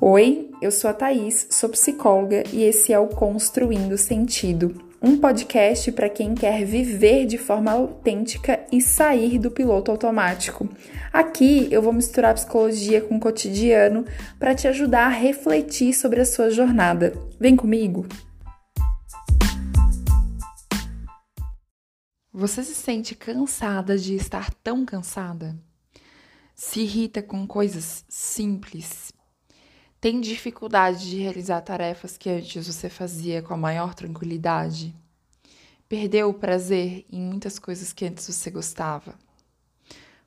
Oi, 0.00 0.50
eu 0.60 0.72
sou 0.72 0.90
a 0.90 0.92
Thaís, 0.92 1.46
sou 1.50 1.68
psicóloga 1.68 2.42
e 2.52 2.64
esse 2.64 2.92
é 2.92 2.98
o 2.98 3.06
Construindo 3.06 3.96
Sentido, 3.96 4.84
um 5.00 5.16
podcast 5.16 5.90
para 5.92 6.08
quem 6.08 6.34
quer 6.34 6.64
viver 6.64 7.26
de 7.26 7.38
forma 7.38 7.70
autêntica 7.70 8.66
e 8.72 8.80
sair 8.80 9.38
do 9.38 9.52
piloto 9.52 9.92
automático. 9.92 10.68
Aqui 11.12 11.68
eu 11.70 11.80
vou 11.80 11.92
misturar 11.92 12.34
psicologia 12.34 13.00
com 13.00 13.16
o 13.16 13.20
cotidiano 13.20 14.04
para 14.38 14.54
te 14.54 14.66
ajudar 14.66 15.06
a 15.06 15.10
refletir 15.10 15.94
sobre 15.94 16.20
a 16.20 16.26
sua 16.26 16.50
jornada. 16.50 17.14
Vem 17.38 17.54
comigo! 17.54 18.04
Você 22.32 22.64
se 22.64 22.74
sente 22.74 23.14
cansada 23.14 23.96
de 23.96 24.16
estar 24.16 24.52
tão 24.54 24.84
cansada? 24.84 25.56
Se 26.52 26.80
irrita 26.80 27.22
com 27.22 27.46
coisas 27.46 28.04
simples 28.08 29.14
tem 30.04 30.20
dificuldade 30.20 31.08
de 31.08 31.16
realizar 31.16 31.62
tarefas 31.62 32.18
que 32.18 32.28
antes 32.28 32.66
você 32.66 32.90
fazia 32.90 33.40
com 33.40 33.54
a 33.54 33.56
maior 33.56 33.94
tranquilidade? 33.94 34.94
Perdeu 35.88 36.28
o 36.28 36.34
prazer 36.34 37.06
em 37.10 37.22
muitas 37.22 37.58
coisas 37.58 37.90
que 37.90 38.04
antes 38.04 38.26
você 38.26 38.50
gostava? 38.50 39.18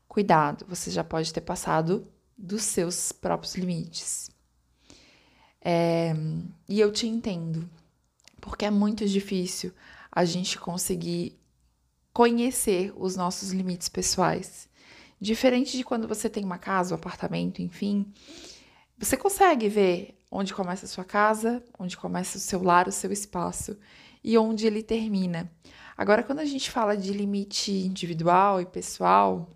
Cuidado, 0.07 0.65
você 0.67 0.89
já 0.89 1.03
pode 1.03 1.31
ter 1.31 1.41
passado 1.41 2.07
dos 2.35 2.63
seus 2.63 3.11
próprios 3.11 3.53
limites. 3.53 4.31
É, 5.61 6.11
e 6.67 6.79
eu 6.79 6.91
te 6.91 7.05
entendo, 7.05 7.69
porque 8.41 8.65
é 8.65 8.71
muito 8.71 9.05
difícil 9.05 9.71
a 10.11 10.25
gente 10.25 10.57
conseguir 10.57 11.39
conhecer 12.11 12.91
os 12.97 13.15
nossos 13.15 13.51
limites 13.51 13.89
pessoais. 13.89 14.67
Diferente 15.21 15.77
de 15.77 15.83
quando 15.83 16.07
você 16.07 16.27
tem 16.27 16.43
uma 16.43 16.57
casa, 16.57 16.95
um 16.95 16.97
apartamento, 16.97 17.61
enfim, 17.61 18.11
você 18.97 19.15
consegue 19.15 19.69
ver 19.69 20.17
onde 20.31 20.53
começa 20.53 20.85
a 20.85 20.89
sua 20.89 21.05
casa, 21.05 21.63
onde 21.77 21.95
começa 21.95 22.37
o 22.37 22.41
seu 22.41 22.61
lar, 22.61 22.87
o 22.87 22.91
seu 22.91 23.11
espaço 23.11 23.77
e 24.23 24.37
onde 24.37 24.65
ele 24.65 24.83
termina. 24.83 25.51
Agora, 25.95 26.23
quando 26.23 26.39
a 26.39 26.45
gente 26.45 26.69
fala 26.69 26.95
de 26.97 27.13
limite 27.13 27.71
individual 27.71 28.61
e 28.61 28.65
pessoal, 28.65 29.49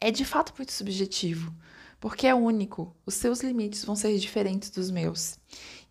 é 0.00 0.10
de 0.10 0.24
fato 0.24 0.52
muito 0.56 0.72
subjetivo, 0.72 1.54
porque 2.00 2.26
é 2.26 2.34
único. 2.34 2.94
Os 3.04 3.14
seus 3.14 3.40
limites 3.40 3.84
vão 3.84 3.94
ser 3.94 4.18
diferentes 4.18 4.70
dos 4.70 4.90
meus. 4.90 5.38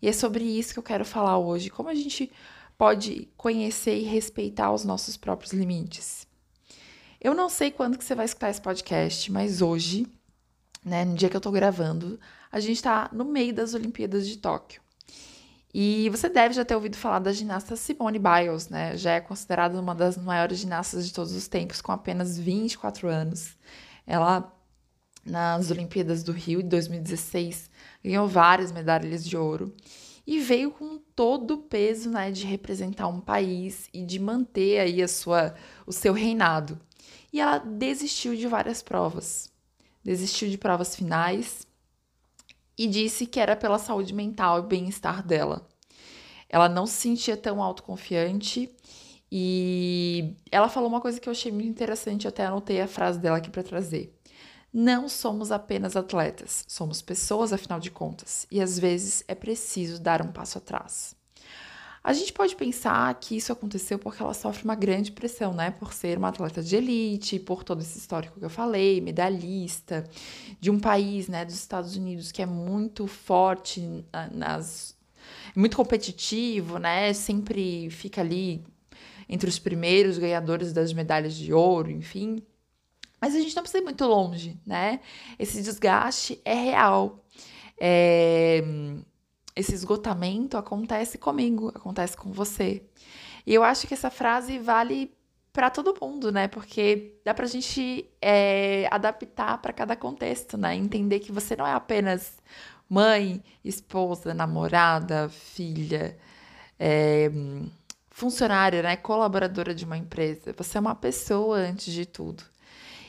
E 0.02 0.08
é 0.08 0.12
sobre 0.12 0.44
isso 0.44 0.72
que 0.72 0.78
eu 0.78 0.82
quero 0.82 1.04
falar 1.04 1.38
hoje. 1.38 1.70
Como 1.70 1.88
a 1.88 1.94
gente 1.94 2.30
pode 2.76 3.28
conhecer 3.36 3.98
e 3.98 4.04
respeitar 4.04 4.72
os 4.72 4.84
nossos 4.84 5.16
próprios 5.16 5.52
limites. 5.52 6.26
Eu 7.20 7.34
não 7.34 7.48
sei 7.48 7.70
quando 7.70 7.96
que 7.96 8.04
você 8.04 8.14
vai 8.14 8.26
escutar 8.26 8.50
esse 8.50 8.60
podcast, 8.60 9.32
mas 9.32 9.62
hoje, 9.62 10.06
né, 10.84 11.04
no 11.04 11.14
dia 11.14 11.30
que 11.30 11.36
eu 11.36 11.40
tô 11.40 11.50
gravando, 11.50 12.20
a 12.54 12.60
gente 12.60 12.76
está 12.76 13.10
no 13.12 13.24
meio 13.24 13.52
das 13.52 13.74
Olimpíadas 13.74 14.28
de 14.28 14.38
Tóquio. 14.38 14.80
E 15.74 16.08
você 16.08 16.28
deve 16.28 16.54
já 16.54 16.64
ter 16.64 16.76
ouvido 16.76 16.96
falar 16.96 17.18
da 17.18 17.32
ginasta 17.32 17.74
Simone 17.74 18.20
Biles, 18.20 18.68
né? 18.68 18.96
Já 18.96 19.14
é 19.14 19.20
considerada 19.20 19.80
uma 19.80 19.92
das 19.92 20.16
maiores 20.16 20.60
ginastas 20.60 21.04
de 21.04 21.12
todos 21.12 21.32
os 21.32 21.48
tempos, 21.48 21.80
com 21.80 21.90
apenas 21.90 22.38
24 22.38 23.08
anos. 23.08 23.56
Ela, 24.06 24.56
nas 25.26 25.68
Olimpíadas 25.72 26.22
do 26.22 26.30
Rio 26.30 26.62
de 26.62 26.68
2016, 26.68 27.68
ganhou 28.04 28.28
várias 28.28 28.70
medalhas 28.70 29.24
de 29.24 29.36
ouro 29.36 29.74
e 30.24 30.38
veio 30.38 30.70
com 30.70 31.00
todo 31.16 31.54
o 31.54 31.58
peso, 31.58 32.08
né, 32.08 32.30
de 32.30 32.46
representar 32.46 33.08
um 33.08 33.20
país 33.20 33.88
e 33.92 34.04
de 34.04 34.20
manter 34.20 34.78
aí 34.78 35.02
a 35.02 35.08
sua, 35.08 35.56
o 35.84 35.90
seu 35.90 36.12
reinado. 36.12 36.80
E 37.32 37.40
ela 37.40 37.58
desistiu 37.58 38.36
de 38.36 38.46
várias 38.46 38.80
provas. 38.80 39.52
Desistiu 40.04 40.48
de 40.48 40.56
provas 40.56 40.94
finais 40.94 41.63
e 42.76 42.86
disse 42.86 43.26
que 43.26 43.40
era 43.40 43.56
pela 43.56 43.78
saúde 43.78 44.12
mental 44.12 44.58
e 44.58 44.62
bem-estar 44.66 45.26
dela. 45.26 45.66
Ela 46.48 46.68
não 46.68 46.86
se 46.86 46.94
sentia 46.94 47.36
tão 47.36 47.62
autoconfiante 47.62 48.70
e 49.30 50.36
ela 50.50 50.68
falou 50.68 50.88
uma 50.88 51.00
coisa 51.00 51.18
que 51.18 51.28
eu 51.28 51.32
achei 51.32 51.50
muito 51.50 51.68
interessante, 51.68 52.24
eu 52.24 52.28
até 52.28 52.46
anotei 52.46 52.80
a 52.80 52.86
frase 52.86 53.18
dela 53.18 53.38
aqui 53.38 53.50
para 53.50 53.62
trazer. 53.62 54.16
Não 54.72 55.08
somos 55.08 55.52
apenas 55.52 55.96
atletas, 55.96 56.64
somos 56.68 57.00
pessoas 57.00 57.52
afinal 57.52 57.78
de 57.78 57.90
contas, 57.90 58.46
e 58.50 58.60
às 58.60 58.78
vezes 58.78 59.22
é 59.28 59.34
preciso 59.34 60.00
dar 60.00 60.20
um 60.20 60.32
passo 60.32 60.58
atrás. 60.58 61.14
A 62.04 62.12
gente 62.12 62.34
pode 62.34 62.54
pensar 62.54 63.14
que 63.14 63.34
isso 63.34 63.50
aconteceu 63.50 63.98
porque 63.98 64.22
ela 64.22 64.34
sofre 64.34 64.62
uma 64.62 64.74
grande 64.74 65.10
pressão, 65.10 65.54
né? 65.54 65.70
Por 65.70 65.94
ser 65.94 66.18
uma 66.18 66.28
atleta 66.28 66.62
de 66.62 66.76
elite, 66.76 67.38
por 67.38 67.64
todo 67.64 67.80
esse 67.80 67.96
histórico 67.96 68.38
que 68.38 68.44
eu 68.44 68.50
falei, 68.50 69.00
medalhista, 69.00 70.04
de 70.60 70.70
um 70.70 70.78
país, 70.78 71.28
né, 71.28 71.46
dos 71.46 71.54
Estados 71.54 71.96
Unidos, 71.96 72.30
que 72.30 72.42
é 72.42 72.46
muito 72.46 73.06
forte 73.06 74.04
nas. 74.32 74.94
muito 75.56 75.78
competitivo, 75.78 76.78
né? 76.78 77.14
Sempre 77.14 77.88
fica 77.88 78.20
ali 78.20 78.62
entre 79.26 79.48
os 79.48 79.58
primeiros 79.58 80.18
ganhadores 80.18 80.74
das 80.74 80.92
medalhas 80.92 81.34
de 81.34 81.54
ouro, 81.54 81.90
enfim. 81.90 82.42
Mas 83.18 83.34
a 83.34 83.40
gente 83.40 83.56
não 83.56 83.62
precisa 83.62 83.82
ir 83.82 83.84
muito 83.84 84.04
longe, 84.04 84.60
né? 84.66 85.00
Esse 85.38 85.62
desgaste 85.62 86.38
é 86.44 86.52
real. 86.54 87.24
É 87.80 88.62
esse 89.56 89.74
esgotamento 89.74 90.56
acontece 90.56 91.18
comigo, 91.18 91.72
acontece 91.74 92.16
com 92.16 92.32
você. 92.32 92.82
E 93.46 93.54
eu 93.54 93.62
acho 93.62 93.86
que 93.86 93.94
essa 93.94 94.10
frase 94.10 94.58
vale 94.58 95.14
para 95.52 95.70
todo 95.70 95.96
mundo, 96.00 96.32
né? 96.32 96.48
Porque 96.48 97.20
dá 97.24 97.32
pra 97.32 97.46
gente 97.46 98.10
é, 98.20 98.88
adaptar 98.90 99.58
para 99.58 99.72
cada 99.72 99.94
contexto, 99.94 100.56
né? 100.56 100.74
Entender 100.74 101.20
que 101.20 101.30
você 101.30 101.54
não 101.54 101.66
é 101.66 101.72
apenas 101.72 102.38
mãe, 102.88 103.42
esposa, 103.64 104.34
namorada, 104.34 105.28
filha, 105.28 106.18
é, 106.78 107.30
funcionária, 108.10 108.82
né? 108.82 108.96
Colaboradora 108.96 109.74
de 109.74 109.84
uma 109.84 109.96
empresa. 109.96 110.52
Você 110.56 110.76
é 110.78 110.80
uma 110.80 110.94
pessoa 110.94 111.58
antes 111.58 111.92
de 111.92 112.04
tudo. 112.06 112.42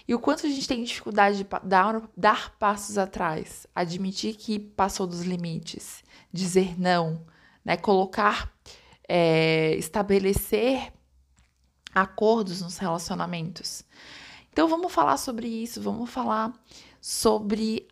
E 0.08 0.14
o 0.14 0.20
quanto 0.20 0.46
a 0.46 0.50
gente 0.50 0.68
tem 0.68 0.84
dificuldade 0.84 1.38
de 1.38 1.48
dar, 1.64 2.02
dar 2.16 2.56
passos 2.58 2.98
atrás, 2.98 3.66
admitir 3.74 4.36
que 4.36 4.60
passou 4.60 5.08
dos 5.08 5.22
limites, 5.22 6.04
dizer 6.32 6.80
não, 6.80 7.26
né? 7.64 7.76
Colocar, 7.76 8.54
é, 9.08 9.76
estabelecer 9.76 10.94
acordos 11.94 12.62
nos 12.62 12.78
relacionamentos. 12.78 13.84
Então 14.52 14.68
vamos 14.68 14.92
falar 14.92 15.18
sobre 15.18 15.48
isso, 15.48 15.82
vamos 15.82 16.10
falar 16.10 16.54
sobre 17.02 17.88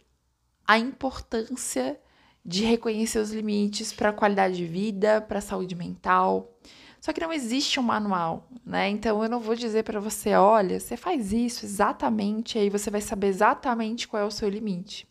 a 0.68 0.78
importância 0.78 2.00
de 2.46 2.64
reconhecer 2.64 3.20
os 3.20 3.32
limites 3.32 3.94
para 3.94 4.10
a 4.10 4.14
qualidade 4.14 4.58
de 4.58 4.66
vida, 4.66 5.22
para 5.22 5.40
a 5.40 5.42
saúde 5.42 5.76
mental. 5.76 6.53
Só 7.04 7.12
que 7.12 7.20
não 7.20 7.34
existe 7.34 7.82
um 7.82 7.84
manual, 7.84 8.48
né? 8.66 8.88
Então 8.88 9.22
eu 9.22 9.30
não 9.30 9.42
vou 9.42 9.56
dizer 9.56 9.84
para 9.84 10.00
você, 10.00 10.36
olha, 10.36 10.80
você 10.80 10.96
faz 10.96 11.34
isso 11.34 11.66
exatamente, 11.66 12.58
aí 12.58 12.70
você 12.70 12.90
vai 12.90 13.02
saber 13.02 13.28
exatamente 13.28 14.08
qual 14.08 14.24
é 14.24 14.26
o 14.26 14.32
seu 14.32 14.48
limite. 14.48 15.06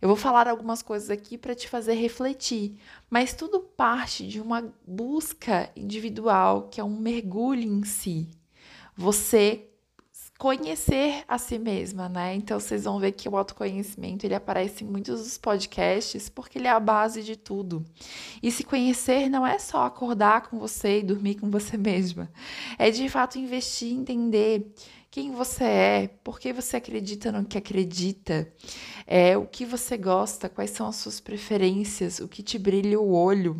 Eu 0.00 0.06
vou 0.06 0.16
falar 0.16 0.46
algumas 0.46 0.82
coisas 0.82 1.10
aqui 1.10 1.36
para 1.36 1.52
te 1.52 1.68
fazer 1.68 1.94
refletir, 1.94 2.78
mas 3.10 3.34
tudo 3.34 3.58
parte 3.58 4.24
de 4.24 4.40
uma 4.40 4.72
busca 4.86 5.68
individual, 5.74 6.68
que 6.68 6.80
é 6.80 6.84
um 6.84 6.96
mergulho 6.96 7.64
em 7.64 7.82
si. 7.82 8.28
Você 8.96 9.68
conhecer 10.40 11.22
a 11.28 11.36
si 11.36 11.58
mesma, 11.58 12.08
né? 12.08 12.34
Então 12.34 12.58
vocês 12.58 12.84
vão 12.84 12.98
ver 12.98 13.12
que 13.12 13.28
o 13.28 13.36
autoconhecimento 13.36 14.24
ele 14.24 14.34
aparece 14.34 14.82
em 14.82 14.86
muitos 14.86 15.22
dos 15.22 15.36
podcasts 15.36 16.30
porque 16.30 16.56
ele 16.56 16.66
é 16.66 16.70
a 16.70 16.80
base 16.80 17.22
de 17.22 17.36
tudo. 17.36 17.84
E 18.42 18.50
se 18.50 18.64
conhecer 18.64 19.28
não 19.28 19.46
é 19.46 19.58
só 19.58 19.84
acordar 19.84 20.48
com 20.48 20.58
você 20.58 21.00
e 21.00 21.02
dormir 21.02 21.34
com 21.34 21.50
você 21.50 21.76
mesma. 21.76 22.32
É 22.78 22.90
de 22.90 23.06
fato 23.10 23.38
investir 23.38 23.92
entender 23.92 24.72
quem 25.10 25.30
você 25.30 25.64
é, 25.64 26.08
por 26.24 26.40
que 26.40 26.54
você 26.54 26.78
acredita 26.78 27.30
no 27.30 27.44
que 27.44 27.58
acredita, 27.58 28.50
é, 29.06 29.36
o 29.36 29.44
que 29.44 29.66
você 29.66 29.98
gosta, 29.98 30.48
quais 30.48 30.70
são 30.70 30.86
as 30.86 30.96
suas 30.96 31.20
preferências, 31.20 32.18
o 32.18 32.26
que 32.26 32.42
te 32.42 32.58
brilha 32.58 32.98
o 32.98 33.12
olho, 33.12 33.58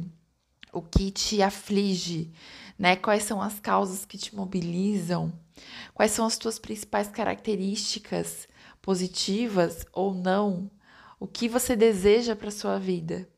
o 0.72 0.80
que 0.80 1.10
te 1.10 1.42
aflige, 1.42 2.32
né? 2.78 2.96
Quais 2.96 3.24
são 3.24 3.42
as 3.42 3.60
causas 3.60 4.06
que 4.06 4.16
te 4.16 4.34
mobilizam. 4.34 5.30
Quais 5.94 6.12
são 6.12 6.26
as 6.26 6.38
tuas 6.38 6.58
principais 6.58 7.08
características 7.08 8.48
positivas 8.80 9.86
ou 9.92 10.14
não? 10.14 10.70
O 11.18 11.26
que 11.26 11.48
você 11.48 11.76
deseja 11.76 12.34
para 12.34 12.50
sua 12.50 12.78
vida? 12.78 13.28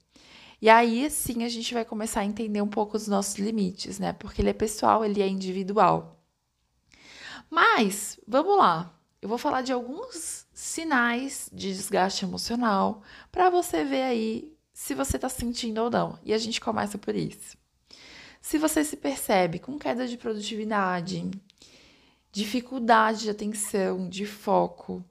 E 0.60 0.69
aí 0.69 1.10
sim 1.10 1.42
a 1.42 1.48
gente 1.48 1.74
vai 1.74 1.84
começar 1.84 2.20
a 2.20 2.24
entender 2.24 2.62
um 2.62 2.69
pouco 2.69 2.96
os 2.96 3.08
nossos 3.08 3.34
limites, 3.34 3.98
né? 3.98 4.12
Porque 4.12 4.40
ele 4.40 4.50
é 4.50 4.54
pessoal, 4.54 5.04
ele 5.04 5.20
é 5.20 5.26
individual. 5.26 6.22
Mas, 7.50 8.19
vamos 8.26 8.56
lá. 8.56 8.94
Eu 9.20 9.28
vou 9.28 9.38
falar 9.38 9.62
de 9.62 9.72
alguns 9.72 10.46
sinais 10.54 11.50
de 11.52 11.72
desgaste 11.72 12.24
emocional 12.24 13.02
para 13.30 13.50
você 13.50 13.84
ver 13.84 14.02
aí 14.02 14.56
se 14.72 14.94
você 14.94 15.16
está 15.16 15.28
sentindo 15.28 15.82
ou 15.82 15.90
não. 15.90 16.19
E 16.24 16.32
a 16.32 16.38
gente 16.38 16.60
começa 16.60 16.96
por 16.96 17.14
isso. 17.14 17.56
Se 18.40 18.58
você 18.58 18.82
se 18.82 18.96
percebe 18.96 19.58
com 19.58 19.78
queda 19.78 20.06
de 20.06 20.16
produtividade, 20.16 21.30
dificuldade 22.32 23.25
de 23.25 23.31
atenção, 23.31 24.08
de 24.08 24.25
foco, 24.25 25.05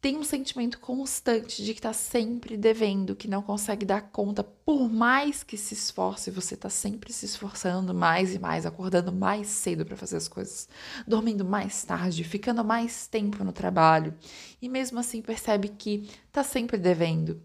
tem 0.00 0.16
um 0.16 0.22
sentimento 0.22 0.78
constante 0.78 1.64
de 1.64 1.72
que 1.72 1.80
está 1.80 1.92
sempre 1.92 2.56
devendo, 2.56 3.16
que 3.16 3.26
não 3.26 3.42
consegue 3.42 3.84
dar 3.84 4.02
conta, 4.02 4.44
por 4.44 4.88
mais 4.88 5.42
que 5.42 5.56
se 5.56 5.74
esforce, 5.74 6.30
você 6.30 6.54
está 6.54 6.70
sempre 6.70 7.12
se 7.12 7.26
esforçando 7.26 7.92
mais 7.92 8.32
e 8.32 8.38
mais, 8.38 8.64
acordando 8.64 9.10
mais 9.10 9.48
cedo 9.48 9.84
para 9.84 9.96
fazer 9.96 10.16
as 10.16 10.28
coisas, 10.28 10.68
dormindo 11.04 11.44
mais 11.44 11.82
tarde, 11.82 12.22
ficando 12.22 12.64
mais 12.64 13.08
tempo 13.08 13.42
no 13.42 13.50
trabalho, 13.50 14.14
e 14.62 14.68
mesmo 14.68 15.00
assim 15.00 15.20
percebe 15.20 15.68
que 15.68 16.08
está 16.28 16.44
sempre 16.44 16.78
devendo. 16.78 17.42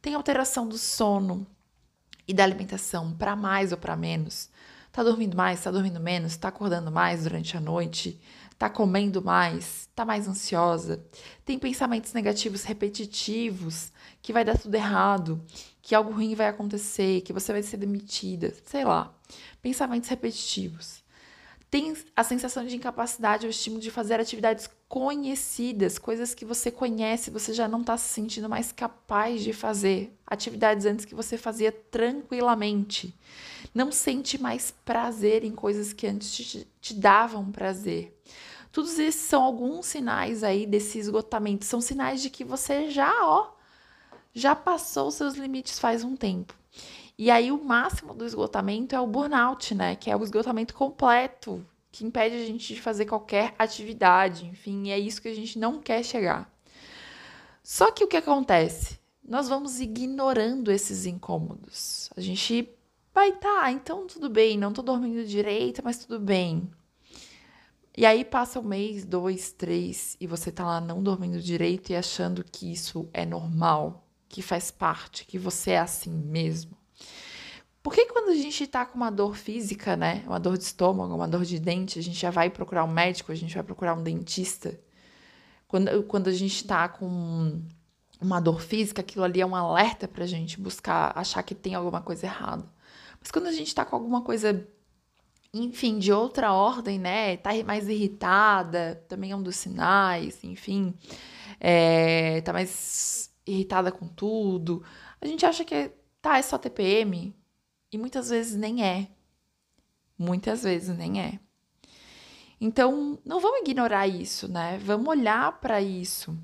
Tem 0.00 0.14
alteração 0.14 0.68
do 0.68 0.78
sono 0.78 1.44
e 2.28 2.32
da 2.32 2.44
alimentação 2.44 3.16
para 3.16 3.34
mais 3.34 3.72
ou 3.72 3.78
para 3.78 3.96
menos. 3.96 4.48
Tá 4.96 5.02
dormindo 5.02 5.36
mais, 5.36 5.62
tá 5.62 5.70
dormindo 5.70 6.00
menos, 6.00 6.38
tá 6.38 6.48
acordando 6.48 6.90
mais 6.90 7.24
durante 7.24 7.54
a 7.54 7.60
noite, 7.60 8.18
tá 8.58 8.70
comendo 8.70 9.20
mais, 9.22 9.90
tá 9.94 10.06
mais 10.06 10.26
ansiosa, 10.26 11.04
tem 11.44 11.58
pensamentos 11.58 12.14
negativos 12.14 12.64
repetitivos, 12.64 13.92
que 14.22 14.32
vai 14.32 14.42
dar 14.42 14.56
tudo 14.56 14.74
errado, 14.74 15.44
que 15.82 15.94
algo 15.94 16.12
ruim 16.12 16.34
vai 16.34 16.48
acontecer, 16.48 17.20
que 17.20 17.32
você 17.34 17.52
vai 17.52 17.62
ser 17.62 17.76
demitida, 17.76 18.54
sei 18.64 18.86
lá. 18.86 19.14
Pensamentos 19.60 20.08
repetitivos. 20.08 21.04
Tem 21.70 21.94
a 22.16 22.24
sensação 22.24 22.64
de 22.64 22.74
incapacidade 22.74 23.44
ou 23.44 23.50
estímulo 23.50 23.82
de 23.82 23.90
fazer 23.90 24.18
atividades 24.18 24.66
conhecidas, 24.88 25.98
coisas 25.98 26.34
que 26.34 26.44
você 26.44 26.70
conhece, 26.70 27.30
você 27.30 27.52
já 27.52 27.66
não 27.66 27.80
está 27.80 27.96
se 27.96 28.08
sentindo 28.08 28.48
mais 28.48 28.70
capaz 28.70 29.42
de 29.42 29.52
fazer. 29.52 30.16
Atividades 30.26 30.86
antes 30.86 31.04
que 31.04 31.14
você 31.14 31.36
fazia 31.36 31.72
tranquilamente. 31.72 33.14
Não 33.74 33.90
sente 33.90 34.40
mais 34.40 34.70
prazer 34.84 35.44
em 35.44 35.52
coisas 35.52 35.92
que 35.92 36.06
antes 36.06 36.34
te, 36.34 36.68
te 36.80 36.94
davam 36.94 37.50
prazer. 37.50 38.16
Todos 38.70 38.98
esses 38.98 39.22
são 39.22 39.42
alguns 39.42 39.86
sinais 39.86 40.44
aí 40.44 40.66
desse 40.66 40.98
esgotamento. 40.98 41.64
São 41.64 41.80
sinais 41.80 42.22
de 42.22 42.30
que 42.30 42.44
você 42.44 42.90
já, 42.90 43.12
ó, 43.24 43.52
já 44.34 44.54
passou 44.54 45.08
os 45.08 45.14
seus 45.14 45.34
limites 45.34 45.78
faz 45.78 46.04
um 46.04 46.14
tempo. 46.14 46.54
E 47.18 47.30
aí 47.30 47.50
o 47.50 47.62
máximo 47.62 48.12
do 48.12 48.26
esgotamento 48.26 48.94
é 48.94 49.00
o 49.00 49.06
burnout, 49.06 49.74
né? 49.74 49.96
Que 49.96 50.10
é 50.10 50.16
o 50.16 50.22
esgotamento 50.22 50.74
completo, 50.74 51.64
que 51.96 52.04
impede 52.04 52.36
a 52.36 52.44
gente 52.44 52.74
de 52.74 52.80
fazer 52.82 53.06
qualquer 53.06 53.54
atividade, 53.58 54.44
enfim, 54.44 54.90
é 54.90 54.98
isso 54.98 55.22
que 55.22 55.28
a 55.28 55.34
gente 55.34 55.58
não 55.58 55.80
quer 55.80 56.04
chegar. 56.04 56.54
Só 57.62 57.90
que 57.90 58.04
o 58.04 58.06
que 58.06 58.18
acontece? 58.18 59.00
Nós 59.26 59.48
vamos 59.48 59.80
ignorando 59.80 60.70
esses 60.70 61.06
incômodos. 61.06 62.10
A 62.14 62.20
gente 62.20 62.68
vai, 63.14 63.32
tá, 63.32 63.72
então 63.72 64.06
tudo 64.06 64.28
bem, 64.28 64.58
não 64.58 64.74
tô 64.74 64.82
dormindo 64.82 65.26
direito, 65.26 65.80
mas 65.82 66.04
tudo 66.04 66.20
bem. 66.20 66.70
E 67.96 68.04
aí 68.04 68.26
passa 68.26 68.60
um 68.60 68.64
mês, 68.64 69.06
dois, 69.06 69.50
três, 69.52 70.18
e 70.20 70.26
você 70.26 70.52
tá 70.52 70.66
lá 70.66 70.82
não 70.82 71.02
dormindo 71.02 71.40
direito 71.40 71.92
e 71.92 71.96
achando 71.96 72.44
que 72.44 72.70
isso 72.70 73.08
é 73.10 73.24
normal, 73.24 74.06
que 74.28 74.42
faz 74.42 74.70
parte, 74.70 75.24
que 75.24 75.38
você 75.38 75.70
é 75.70 75.78
assim 75.78 76.12
mesmo. 76.12 76.76
Por 77.86 77.94
que 77.94 78.04
quando 78.06 78.30
a 78.30 78.34
gente 78.34 78.66
tá 78.66 78.84
com 78.84 78.96
uma 78.96 79.12
dor 79.12 79.36
física, 79.36 79.96
né? 79.96 80.24
Uma 80.26 80.40
dor 80.40 80.58
de 80.58 80.64
estômago, 80.64 81.14
uma 81.14 81.28
dor 81.28 81.44
de 81.44 81.60
dente, 81.60 82.00
a 82.00 82.02
gente 82.02 82.18
já 82.18 82.32
vai 82.32 82.50
procurar 82.50 82.82
um 82.82 82.88
médico, 82.88 83.30
a 83.30 83.34
gente 83.36 83.54
vai 83.54 83.62
procurar 83.62 83.94
um 83.94 84.02
dentista? 84.02 84.76
Quando, 85.68 86.02
quando 86.02 86.26
a 86.26 86.32
gente 86.32 86.66
tá 86.66 86.88
com 86.88 87.62
uma 88.20 88.40
dor 88.40 88.60
física, 88.60 89.02
aquilo 89.02 89.24
ali 89.24 89.40
é 89.40 89.46
um 89.46 89.54
alerta 89.54 90.08
pra 90.08 90.26
gente 90.26 90.58
buscar 90.58 91.16
achar 91.16 91.44
que 91.44 91.54
tem 91.54 91.76
alguma 91.76 92.00
coisa 92.00 92.26
errada. 92.26 92.68
Mas 93.20 93.30
quando 93.30 93.46
a 93.46 93.52
gente 93.52 93.72
tá 93.72 93.84
com 93.84 93.94
alguma 93.94 94.20
coisa 94.22 94.66
enfim, 95.54 96.00
de 96.00 96.12
outra 96.12 96.52
ordem, 96.52 96.98
né? 96.98 97.36
Tá 97.36 97.50
mais 97.64 97.88
irritada, 97.88 99.00
também 99.06 99.30
é 99.30 99.36
um 99.36 99.42
dos 99.44 99.54
sinais, 99.54 100.42
enfim. 100.42 100.92
É, 101.60 102.40
tá 102.40 102.52
mais 102.52 103.30
irritada 103.46 103.92
com 103.92 104.08
tudo. 104.08 104.82
A 105.20 105.26
gente 105.28 105.46
acha 105.46 105.64
que 105.64 105.92
tá, 106.20 106.36
é 106.36 106.42
só 106.42 106.58
TPM. 106.58 107.32
E 107.92 107.98
muitas 107.98 108.30
vezes 108.30 108.56
nem 108.56 108.84
é. 108.84 109.08
Muitas 110.18 110.62
vezes 110.62 110.96
nem 110.96 111.20
é. 111.20 111.38
Então, 112.60 113.18
não 113.24 113.38
vamos 113.38 113.60
ignorar 113.60 114.06
isso, 114.06 114.48
né? 114.48 114.78
Vamos 114.78 115.08
olhar 115.08 115.60
para 115.60 115.80
isso. 115.80 116.36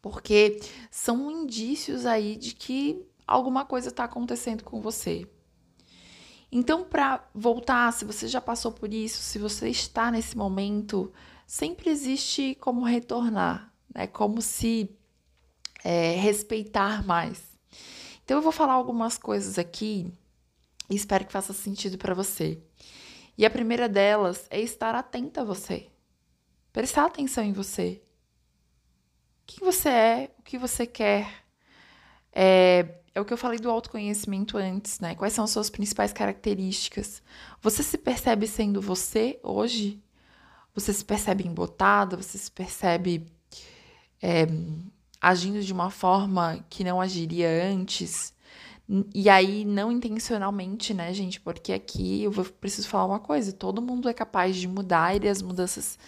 Porque 0.00 0.60
são 0.90 1.30
indícios 1.30 2.06
aí 2.06 2.36
de 2.36 2.54
que 2.54 3.06
alguma 3.26 3.64
coisa 3.64 3.88
está 3.88 4.04
acontecendo 4.04 4.64
com 4.64 4.80
você. 4.80 5.26
Então, 6.50 6.84
para 6.84 7.24
voltar, 7.32 7.92
se 7.92 8.04
você 8.04 8.26
já 8.26 8.40
passou 8.40 8.72
por 8.72 8.92
isso, 8.92 9.22
se 9.22 9.38
você 9.38 9.68
está 9.70 10.10
nesse 10.10 10.36
momento, 10.36 11.12
sempre 11.46 11.88
existe 11.88 12.56
como 12.56 12.82
retornar, 12.84 13.72
né? 13.94 14.08
Como 14.08 14.42
se 14.42 14.90
é, 15.84 16.16
respeitar 16.16 17.06
mais. 17.06 17.42
Então, 18.24 18.38
eu 18.38 18.42
vou 18.42 18.52
falar 18.52 18.74
algumas 18.74 19.16
coisas 19.16 19.56
aqui 19.56 20.12
e 20.92 20.94
espero 20.94 21.24
que 21.24 21.32
faça 21.32 21.54
sentido 21.54 21.96
para 21.96 22.12
você. 22.12 22.60
E 23.36 23.46
a 23.46 23.50
primeira 23.50 23.88
delas 23.88 24.46
é 24.50 24.60
estar 24.60 24.94
atenta 24.94 25.40
a 25.40 25.44
você. 25.44 25.88
Prestar 26.70 27.06
atenção 27.06 27.42
em 27.42 27.52
você. 27.54 28.02
O 29.42 29.46
que 29.46 29.60
você 29.60 29.88
é, 29.88 30.30
o 30.38 30.42
que 30.42 30.58
você 30.58 30.86
quer. 30.86 31.46
É, 32.30 33.00
é 33.14 33.20
o 33.20 33.24
que 33.24 33.32
eu 33.32 33.38
falei 33.38 33.58
do 33.58 33.70
autoconhecimento 33.70 34.58
antes, 34.58 35.00
né? 35.00 35.14
Quais 35.14 35.32
são 35.32 35.44
as 35.44 35.50
suas 35.50 35.70
principais 35.70 36.12
características? 36.12 37.22
Você 37.62 37.82
se 37.82 37.96
percebe 37.96 38.46
sendo 38.46 38.78
você 38.78 39.40
hoje? 39.42 39.98
Você 40.74 40.92
se 40.92 41.04
percebe 41.06 41.46
embotada? 41.48 42.18
Você 42.18 42.36
se 42.36 42.50
percebe 42.50 43.26
é, 44.20 44.44
agindo 45.18 45.62
de 45.62 45.72
uma 45.72 45.88
forma 45.88 46.62
que 46.68 46.84
não 46.84 47.00
agiria 47.00 47.48
antes? 47.64 48.34
E 49.14 49.28
aí, 49.28 49.64
não 49.64 49.90
intencionalmente, 49.90 50.92
né, 50.92 51.12
gente? 51.14 51.40
Porque 51.40 51.72
aqui 51.72 52.24
eu 52.24 52.32
preciso 52.60 52.88
falar 52.88 53.06
uma 53.06 53.20
coisa: 53.20 53.52
todo 53.52 53.80
mundo 53.82 54.08
é 54.08 54.14
capaz 54.14 54.56
de 54.56 54.68
mudar 54.68 55.22
e 55.22 55.28
as 55.28 55.40
mudanças, 55.40 55.98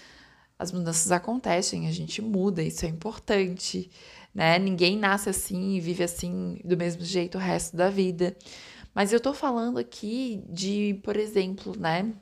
as 0.59 0.73
mudanças 0.73 1.11
acontecem, 1.13 1.89
a 1.89 1.93
gente 1.93 2.21
muda, 2.21 2.63
isso 2.63 2.85
é 2.85 2.89
importante 2.89 3.91
né? 4.35 4.59
Ninguém 4.59 4.99
nasce 4.99 5.31
assim 5.31 5.77
e 5.77 5.81
vive 5.81 6.03
assim 6.03 6.59
do 6.65 6.77
mesmo 6.77 7.05
jeito 7.05 7.39
o 7.39 7.41
resto 7.41 7.77
da 7.77 7.89
vida. 7.89 8.37
Mas 8.95 9.13
eu 9.13 9.21
tô 9.21 9.33
falando 9.33 9.79
aqui 9.79 10.43
de, 10.49 11.01
por 11.05 11.17
exemplo, 11.17 11.75
né? 11.79 12.13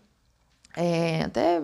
É, 0.76 1.22
até 1.22 1.62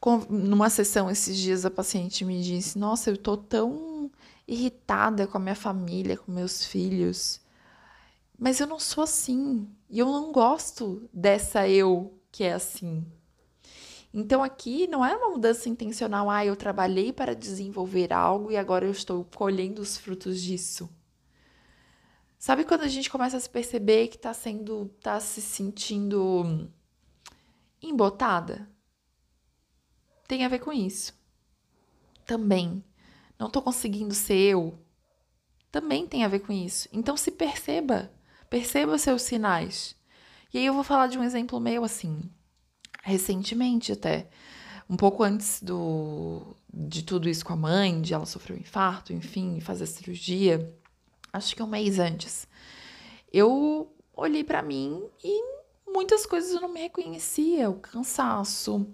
com, 0.00 0.18
numa 0.30 0.70
sessão 0.70 1.10
esses 1.10 1.36
dias 1.36 1.64
a 1.64 1.70
paciente 1.70 2.24
me 2.24 2.42
disse: 2.42 2.78
Nossa, 2.78 3.10
eu 3.10 3.16
tô 3.18 3.36
tão 3.36 4.10
irritada 4.46 5.26
com 5.26 5.36
a 5.38 5.40
minha 5.40 5.54
família, 5.54 6.16
com 6.16 6.32
meus 6.32 6.64
filhos. 6.64 7.40
Mas 8.38 8.60
eu 8.60 8.66
não 8.66 8.78
sou 8.78 9.02
assim. 9.02 9.68
E 9.90 9.98
eu 9.98 10.06
não 10.06 10.30
gosto 10.30 11.08
dessa 11.12 11.68
eu 11.68 12.18
que 12.30 12.44
é 12.44 12.52
assim. 12.52 13.04
Então 14.14 14.42
aqui 14.42 14.86
não 14.86 15.04
é 15.04 15.14
uma 15.14 15.30
mudança 15.30 15.68
intencional, 15.68 16.30
ah, 16.30 16.44
eu 16.44 16.56
trabalhei 16.56 17.12
para 17.12 17.34
desenvolver 17.34 18.12
algo 18.12 18.50
e 18.50 18.56
agora 18.56 18.86
eu 18.86 18.90
estou 18.90 19.24
colhendo 19.24 19.82
os 19.82 19.98
frutos 19.98 20.40
disso. 20.40 20.88
Sabe 22.38 22.64
quando 22.64 22.82
a 22.82 22.88
gente 22.88 23.10
começa 23.10 23.36
a 23.36 23.40
se 23.40 23.50
perceber 23.50 24.08
que 24.08 24.16
está 24.16 24.32
sendo, 24.32 24.90
está 24.96 25.18
se 25.20 25.42
sentindo 25.42 26.70
embotada? 27.82 28.68
Tem 30.26 30.44
a 30.44 30.48
ver 30.48 30.60
com 30.60 30.72
isso. 30.72 31.12
Também. 32.24 32.84
Não 33.38 33.48
estou 33.48 33.62
conseguindo 33.62 34.14
ser 34.14 34.36
eu. 34.36 34.78
Também 35.70 36.06
tem 36.06 36.24
a 36.24 36.28
ver 36.28 36.40
com 36.40 36.52
isso. 36.52 36.88
Então 36.92 37.16
se 37.16 37.30
perceba. 37.30 38.12
Perceba 38.50 38.98
seus 38.98 39.22
sinais. 39.22 39.96
E 40.52 40.58
aí 40.58 40.66
eu 40.66 40.74
vou 40.74 40.84
falar 40.84 41.06
de 41.08 41.18
um 41.18 41.22
exemplo 41.22 41.60
meu 41.60 41.84
assim 41.84 42.30
recentemente 43.02 43.92
até. 43.92 44.28
Um 44.88 44.96
pouco 44.96 45.22
antes 45.22 45.62
do, 45.62 46.56
de 46.72 47.02
tudo 47.02 47.28
isso 47.28 47.44
com 47.44 47.52
a 47.52 47.56
mãe, 47.56 48.00
de 48.00 48.14
ela 48.14 48.24
sofrer 48.24 48.54
um 48.54 48.60
infarto, 48.60 49.12
enfim, 49.12 49.60
fazer 49.60 49.86
cirurgia, 49.86 50.74
acho 51.32 51.54
que 51.54 51.62
um 51.62 51.66
mês 51.66 51.98
antes, 51.98 52.48
eu 53.32 53.94
olhei 54.14 54.42
para 54.42 54.62
mim 54.62 55.02
e 55.22 55.42
muitas 55.86 56.24
coisas 56.24 56.52
eu 56.52 56.60
não 56.60 56.72
me 56.72 56.80
reconhecia, 56.80 57.68
o 57.68 57.78
cansaço, 57.78 58.86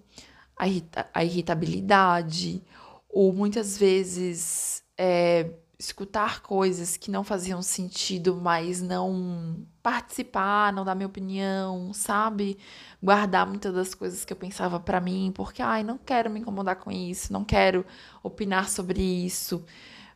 a, 0.57 0.65
a 1.13 1.23
irritabilidade, 1.23 2.61
ou 3.09 3.31
muitas 3.31 3.77
vezes 3.77 4.83
é, 4.97 5.49
escutar 5.77 6.41
coisas 6.41 6.95
que 6.95 7.11
não 7.11 7.23
faziam 7.23 7.61
sentido, 7.61 8.35
mas 8.35 8.81
não 8.81 9.65
participar, 9.83 10.71
não 10.71 10.85
dar 10.85 10.95
minha 10.95 11.07
opinião, 11.07 11.93
sabe? 11.93 12.57
Guardar 13.03 13.45
muitas 13.45 13.73
das 13.73 13.93
coisas 13.93 14.23
que 14.23 14.31
eu 14.31 14.37
pensava 14.37 14.79
para 14.79 15.01
mim, 15.01 15.31
porque 15.35 15.61
ai, 15.61 15.83
não 15.83 15.97
quero 15.97 16.29
me 16.29 16.39
incomodar 16.39 16.77
com 16.77 16.91
isso, 16.91 17.33
não 17.33 17.43
quero 17.43 17.85
opinar 18.23 18.69
sobre 18.69 19.01
isso, 19.01 19.63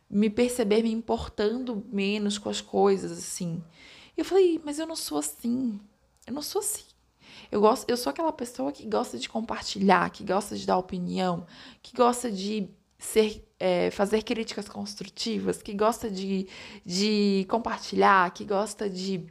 me 0.08 0.30
perceber 0.30 0.82
me 0.82 0.90
importando 0.90 1.84
menos 1.92 2.38
com 2.38 2.48
as 2.48 2.60
coisas 2.60 3.12
assim. 3.12 3.62
Eu 4.16 4.24
falei, 4.24 4.60
mas 4.64 4.78
eu 4.78 4.86
não 4.86 4.96
sou 4.96 5.18
assim. 5.18 5.78
Eu 6.26 6.34
não 6.34 6.42
sou 6.42 6.60
assim. 6.60 6.84
Eu 7.50 7.60
gosto, 7.60 7.88
eu 7.88 7.96
sou 7.96 8.10
aquela 8.10 8.32
pessoa 8.32 8.72
que 8.72 8.86
gosta 8.86 9.18
de 9.18 9.28
compartilhar, 9.28 10.10
que 10.10 10.24
gosta 10.24 10.56
de 10.56 10.66
dar 10.66 10.78
opinião, 10.78 11.46
que 11.82 11.96
gosta 11.96 12.30
de 12.30 12.68
ser, 13.00 13.44
é, 13.58 13.90
fazer 13.90 14.22
críticas 14.22 14.68
construtivas, 14.68 15.62
que 15.62 15.74
gosta 15.74 16.10
de, 16.10 16.46
de 16.84 17.46
compartilhar, 17.48 18.30
que 18.32 18.44
gosta 18.44 18.88
de. 18.88 19.26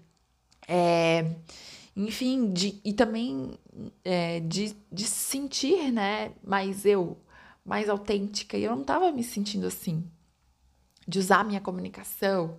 É, 0.67 1.35
enfim, 1.95 2.51
de, 2.51 2.79
e 2.83 2.93
também 2.93 3.57
é, 4.03 4.39
de, 4.41 4.75
de 4.91 5.03
sentir, 5.05 5.91
né, 5.91 6.31
mais 6.43 6.85
eu, 6.85 7.17
mais 7.63 7.89
autêntica. 7.89 8.57
E 8.57 8.63
eu 8.63 8.71
não 8.71 8.81
estava 8.81 9.11
me 9.11 9.23
sentindo 9.23 9.67
assim, 9.67 10.03
de 11.07 11.19
usar 11.19 11.43
minha 11.45 11.61
comunicação. 11.61 12.57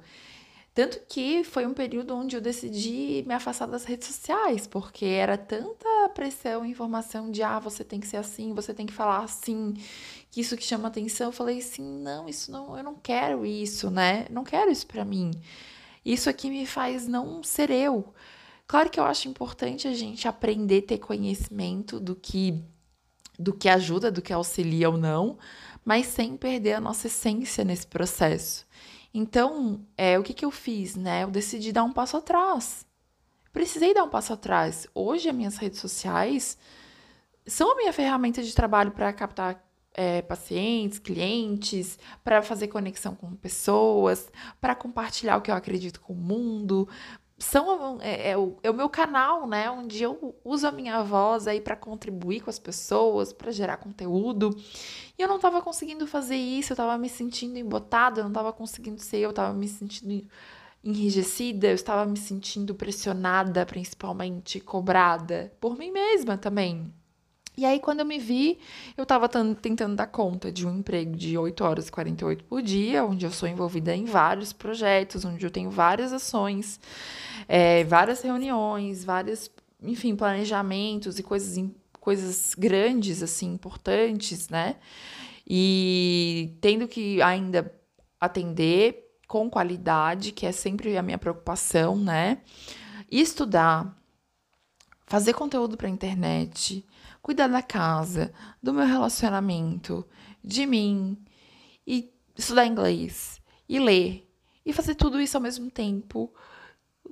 Tanto 0.72 1.00
que 1.08 1.42
foi 1.42 1.66
um 1.66 1.74
período 1.74 2.14
onde 2.14 2.36
eu 2.36 2.40
decidi 2.40 3.24
me 3.26 3.34
afastar 3.34 3.66
das 3.66 3.84
redes 3.84 4.06
sociais, 4.06 4.66
porque 4.68 5.04
era 5.04 5.36
tanta 5.36 6.08
pressão, 6.14 6.64
informação 6.64 7.30
de 7.30 7.42
ah, 7.42 7.58
você 7.58 7.82
tem 7.82 7.98
que 7.98 8.06
ser 8.06 8.18
assim, 8.18 8.54
você 8.54 8.72
tem 8.72 8.86
que 8.86 8.92
falar 8.92 9.24
assim, 9.24 9.74
que 10.30 10.40
isso 10.40 10.56
que 10.56 10.64
chama 10.64 10.88
atenção. 10.88 11.28
Eu 11.28 11.32
falei 11.32 11.58
assim, 11.58 11.82
não, 11.82 12.28
isso 12.28 12.52
não, 12.52 12.76
eu 12.76 12.84
não 12.84 12.94
quero 12.94 13.44
isso, 13.44 13.90
né? 13.90 14.26
Não 14.30 14.44
quero 14.44 14.70
isso 14.70 14.87
para 14.87 15.04
mim. 15.04 15.30
Isso 16.04 16.30
aqui 16.30 16.49
me 16.49 16.66
faz 16.66 17.06
não 17.06 17.42
ser 17.42 17.70
eu. 17.70 18.14
Claro 18.66 18.88
que 18.88 19.00
eu 19.00 19.04
acho 19.04 19.28
importante 19.28 19.88
a 19.88 19.92
gente 19.92 20.28
aprender, 20.28 20.82
ter 20.82 20.99
conhecimento 20.99 21.99
do 21.99 22.14
que 22.14 22.62
do 23.38 23.54
que 23.54 23.70
ajuda, 23.70 24.10
do 24.10 24.20
que 24.20 24.34
auxilia 24.34 24.90
ou 24.90 24.99
não, 24.99 25.38
mas 25.82 26.06
sem 26.06 26.37
perder 26.37 26.75
a 26.75 26.80
nossa 26.80 27.06
essência 27.06 27.64
nesse 27.64 27.87
processo. 27.87 28.66
Então, 29.14 29.80
é, 29.96 30.18
o 30.18 30.22
que, 30.22 30.34
que 30.34 30.44
eu 30.44 30.50
fiz, 30.50 30.94
né? 30.94 31.25
Eu 31.25 31.30
decidi 31.30 31.72
dar 31.72 31.84
um 31.84 31.92
passo 31.92 32.18
atrás. 32.18 32.87
Precisei 33.50 33.94
dar 33.94 34.04
um 34.04 34.10
passo 34.10 34.34
atrás. 34.34 34.87
Hoje, 34.94 35.28
as 35.28 35.34
minhas 35.34 35.56
redes 35.56 35.80
sociais 35.80 36.58
são 37.46 37.72
a 37.72 37.76
minha 37.76 37.92
ferramenta 37.94 38.42
de 38.42 38.54
trabalho 38.54 38.92
para 38.92 39.10
captar 39.12 39.64
é, 39.94 40.23
pacientes, 40.23 40.99
clientes, 40.99 41.99
para 42.23 42.42
fazer 42.42 42.68
conexão 42.68 43.14
com 43.14 43.35
pessoas, 43.35 44.30
para 44.61 44.75
compartilhar 44.75 45.37
o 45.37 45.40
que 45.42 45.50
eu 45.50 45.54
acredito 45.54 46.00
com 46.00 46.12
o 46.12 46.16
mundo, 46.16 46.88
são 47.40 47.99
é, 48.02 48.30
é, 48.30 48.37
o, 48.37 48.59
é, 48.62 48.70
o, 48.70 48.75
meu 48.75 48.88
canal, 48.88 49.47
né? 49.49 49.70
Onde 49.70 50.02
eu 50.02 50.37
uso 50.44 50.66
a 50.66 50.70
minha 50.70 51.02
voz 51.02 51.47
aí 51.47 51.61
para 51.61 51.75
contribuir 51.75 52.42
com 52.42 52.50
as 52.50 52.59
pessoas, 52.59 53.32
para 53.32 53.50
gerar 53.50 53.78
conteúdo. 53.78 54.54
E 55.18 55.23
eu 55.23 55.26
não 55.26 55.37
estava 55.37 55.62
conseguindo 55.62 56.06
fazer 56.06 56.37
isso, 56.37 56.73
eu 56.73 56.75
estava 56.75 56.99
me 56.99 57.09
sentindo 57.09 57.59
embotada, 57.59 58.20
eu 58.20 58.25
não 58.25 58.30
estava 58.30 58.52
conseguindo 58.52 59.00
ser 59.00 59.18
eu, 59.18 59.30
estava 59.30 59.54
me 59.54 59.66
sentindo 59.66 60.28
enrijecida, 60.85 61.68
eu 61.68 61.75
estava 61.75 62.04
me 62.04 62.18
sentindo 62.18 62.75
pressionada, 62.75 63.64
principalmente 63.66 64.61
cobrada 64.61 65.52
por 65.61 65.78
mim 65.78 65.90
mesma 65.90 66.37
também. 66.37 66.92
E 67.60 67.64
aí, 67.66 67.78
quando 67.78 68.00
eu 68.00 68.06
me 68.06 68.18
vi, 68.18 68.58
eu 68.96 69.02
estava 69.02 69.28
tentando 69.28 69.94
dar 69.94 70.06
conta 70.06 70.50
de 70.50 70.66
um 70.66 70.78
emprego 70.78 71.14
de 71.14 71.36
8 71.36 71.62
horas 71.62 71.88
e 71.88 71.92
48 71.92 72.44
por 72.44 72.62
dia, 72.62 73.04
onde 73.04 73.26
eu 73.26 73.30
sou 73.30 73.46
envolvida 73.46 73.94
em 73.94 74.06
vários 74.06 74.50
projetos, 74.50 75.26
onde 75.26 75.44
eu 75.44 75.50
tenho 75.50 75.70
várias 75.70 76.10
ações, 76.10 76.80
é, 77.46 77.84
várias 77.84 78.22
reuniões, 78.22 79.04
vários, 79.04 79.50
enfim, 79.82 80.16
planejamentos 80.16 81.18
e 81.18 81.22
coisas, 81.22 81.62
coisas 82.00 82.54
grandes, 82.54 83.22
assim, 83.22 83.52
importantes, 83.52 84.48
né? 84.48 84.76
E 85.46 86.56
tendo 86.62 86.88
que 86.88 87.20
ainda 87.20 87.70
atender 88.18 89.18
com 89.28 89.50
qualidade, 89.50 90.32
que 90.32 90.46
é 90.46 90.52
sempre 90.52 90.96
a 90.96 91.02
minha 91.02 91.18
preocupação, 91.18 91.94
né? 91.94 92.38
E 93.10 93.20
estudar, 93.20 93.94
fazer 95.04 95.34
conteúdo 95.34 95.76
para 95.76 95.90
internet, 95.90 96.86
cuidar 97.22 97.48
da 97.48 97.62
casa, 97.62 98.32
do 98.62 98.72
meu 98.72 98.86
relacionamento, 98.86 100.06
de 100.42 100.66
mim, 100.66 101.16
e 101.86 102.12
estudar 102.36 102.66
inglês, 102.66 103.40
e 103.68 103.78
ler, 103.78 104.28
e 104.64 104.72
fazer 104.72 104.94
tudo 104.94 105.20
isso 105.20 105.36
ao 105.36 105.42
mesmo 105.42 105.70
tempo, 105.70 106.32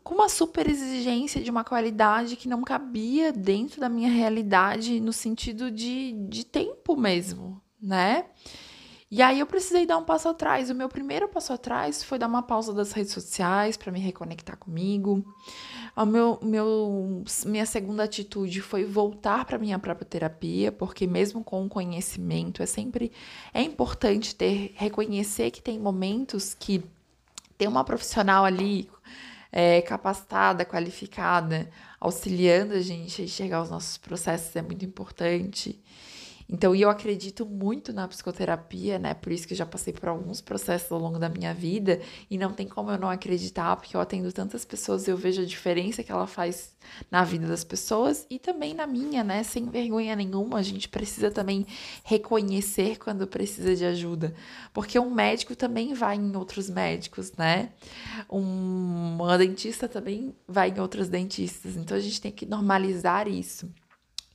com 0.02 0.14
uma 0.14 0.28
super 0.28 0.68
exigência 0.68 1.42
de 1.42 1.50
uma 1.50 1.64
qualidade 1.64 2.36
que 2.36 2.48
não 2.48 2.62
cabia 2.62 3.32
dentro 3.32 3.80
da 3.80 3.88
minha 3.88 4.10
realidade 4.10 5.00
no 5.00 5.12
sentido 5.12 5.70
de, 5.70 6.12
de 6.28 6.44
tempo 6.44 6.96
mesmo, 6.96 7.60
né? 7.80 8.26
E 9.10 9.22
aí 9.22 9.40
eu 9.40 9.46
precisei 9.46 9.86
dar 9.86 9.96
um 9.96 10.04
passo 10.04 10.28
atrás. 10.28 10.68
O 10.68 10.74
meu 10.74 10.88
primeiro 10.88 11.28
passo 11.28 11.52
atrás 11.52 12.02
foi 12.02 12.18
dar 12.18 12.26
uma 12.26 12.42
pausa 12.42 12.74
das 12.74 12.92
redes 12.92 13.12
sociais 13.12 13.74
para 13.74 13.90
me 13.90 13.98
reconectar 13.98 14.56
comigo. 14.58 15.24
O 15.96 16.04
meu, 16.04 16.38
meu, 16.42 17.24
minha 17.46 17.64
segunda 17.64 18.04
atitude 18.04 18.60
foi 18.60 18.84
voltar 18.84 19.46
para 19.46 19.56
minha 19.58 19.78
própria 19.78 20.06
terapia, 20.06 20.70
porque 20.70 21.06
mesmo 21.06 21.42
com 21.42 21.64
o 21.64 21.68
conhecimento, 21.68 22.62
é 22.62 22.66
sempre 22.66 23.10
é 23.54 23.62
importante 23.62 24.34
ter 24.34 24.72
reconhecer 24.76 25.50
que 25.50 25.62
tem 25.62 25.78
momentos 25.78 26.54
que 26.54 26.84
tem 27.56 27.66
uma 27.66 27.84
profissional 27.84 28.44
ali 28.44 28.90
é, 29.50 29.80
capacitada, 29.82 30.66
qualificada, 30.66 31.70
auxiliando 31.98 32.74
a 32.74 32.80
gente 32.80 33.22
a 33.22 33.24
enxergar 33.24 33.62
os 33.62 33.70
nossos 33.70 33.96
processos 33.96 34.54
é 34.54 34.60
muito 34.60 34.84
importante. 34.84 35.80
Então, 36.50 36.74
e 36.74 36.80
eu 36.80 36.88
acredito 36.88 37.44
muito 37.44 37.92
na 37.92 38.08
psicoterapia, 38.08 38.98
né? 38.98 39.12
Por 39.12 39.30
isso 39.30 39.46
que 39.46 39.52
eu 39.52 39.56
já 39.58 39.66
passei 39.66 39.92
por 39.92 40.08
alguns 40.08 40.40
processos 40.40 40.90
ao 40.90 40.98
longo 40.98 41.18
da 41.18 41.28
minha 41.28 41.52
vida 41.52 42.00
e 42.30 42.38
não 42.38 42.54
tem 42.54 42.66
como 42.66 42.90
eu 42.90 42.98
não 42.98 43.10
acreditar, 43.10 43.76
porque 43.76 43.94
eu 43.94 44.00
atendo 44.00 44.32
tantas 44.32 44.64
pessoas 44.64 45.06
e 45.06 45.10
eu 45.10 45.16
vejo 45.16 45.42
a 45.42 45.44
diferença 45.44 46.02
que 46.02 46.10
ela 46.10 46.26
faz 46.26 46.74
na 47.10 47.22
vida 47.22 47.46
das 47.46 47.64
pessoas 47.64 48.26
e 48.30 48.38
também 48.38 48.72
na 48.72 48.86
minha, 48.86 49.22
né? 49.22 49.42
Sem 49.42 49.66
vergonha 49.68 50.16
nenhuma, 50.16 50.58
a 50.58 50.62
gente 50.62 50.88
precisa 50.88 51.30
também 51.30 51.66
reconhecer 52.02 52.98
quando 52.98 53.26
precisa 53.26 53.76
de 53.76 53.84
ajuda, 53.84 54.34
porque 54.72 54.98
um 54.98 55.10
médico 55.10 55.54
também 55.54 55.92
vai 55.92 56.16
em 56.16 56.34
outros 56.34 56.70
médicos, 56.70 57.32
né? 57.32 57.72
Um, 58.30 59.16
uma 59.20 59.36
dentista 59.36 59.86
também 59.86 60.34
vai 60.46 60.70
em 60.70 60.80
outros 60.80 61.08
dentistas, 61.08 61.76
então 61.76 61.94
a 61.94 62.00
gente 62.00 62.22
tem 62.22 62.32
que 62.32 62.46
normalizar 62.46 63.28
isso. 63.28 63.68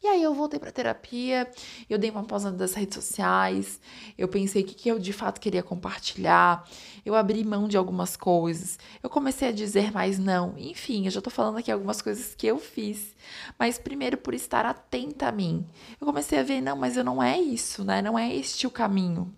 E 0.03 0.07
aí 0.07 0.21
eu 0.21 0.33
voltei 0.33 0.59
para 0.59 0.69
terapia, 0.69 1.49
eu 1.89 1.97
dei 1.97 2.09
uma 2.09 2.25
pausa 2.25 2.51
das 2.51 2.73
redes 2.73 2.93
sociais, 2.93 3.79
eu 4.17 4.27
pensei 4.27 4.61
o 4.61 4.65
que, 4.65 4.73
que 4.73 4.89
eu 4.89 4.99
de 4.99 5.13
fato 5.13 5.39
queria 5.39 5.63
compartilhar, 5.63 6.69
eu 7.05 7.15
abri 7.15 7.41
mão 7.41 7.69
de 7.69 7.77
algumas 7.77 8.17
coisas, 8.17 8.77
eu 9.01 9.09
comecei 9.09 9.47
a 9.47 9.51
dizer 9.53 9.93
mais 9.93 10.19
não, 10.19 10.55
enfim, 10.57 11.05
eu 11.05 11.11
já 11.11 11.21
tô 11.21 11.29
falando 11.29 11.57
aqui 11.57 11.71
algumas 11.71 12.01
coisas 12.01 12.35
que 12.35 12.45
eu 12.45 12.59
fiz, 12.59 13.15
mas 13.57 13.77
primeiro 13.77 14.17
por 14.17 14.33
estar 14.33 14.65
atenta 14.65 15.27
a 15.29 15.31
mim. 15.31 15.65
Eu 16.01 16.05
comecei 16.05 16.37
a 16.37 16.43
ver, 16.43 16.59
não, 16.59 16.75
mas 16.75 16.97
eu 16.97 17.03
não 17.05 17.23
é 17.23 17.39
isso, 17.39 17.85
né? 17.85 18.01
Não 18.01 18.19
é 18.19 18.35
este 18.35 18.67
o 18.67 18.71
caminho. 18.71 19.33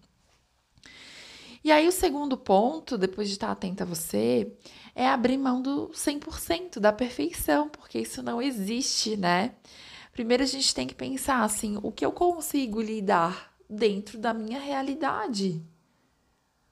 E 1.64 1.72
aí 1.72 1.88
o 1.88 1.92
segundo 1.92 2.38
ponto, 2.38 2.98
depois 2.98 3.28
de 3.28 3.36
estar 3.36 3.52
atenta 3.52 3.84
a 3.84 3.88
você, 3.88 4.52
é 4.96 5.08
abrir 5.08 5.38
mão 5.38 5.62
do 5.62 5.90
100%, 5.94 6.80
da 6.80 6.92
perfeição, 6.92 7.70
porque 7.70 8.00
isso 8.00 8.24
não 8.24 8.42
existe, 8.42 9.16
né? 9.16 9.52
Primeiro 10.16 10.44
a 10.44 10.46
gente 10.46 10.74
tem 10.74 10.88
que 10.88 10.96
pensar 10.96 11.44
assim, 11.44 11.78
o 11.84 11.92
que 11.92 12.06
eu 12.06 12.12
consigo 12.12 12.82
lidar 12.82 13.54
dentro 13.70 14.18
da 14.18 14.34
minha 14.34 14.58
realidade? 14.58 15.62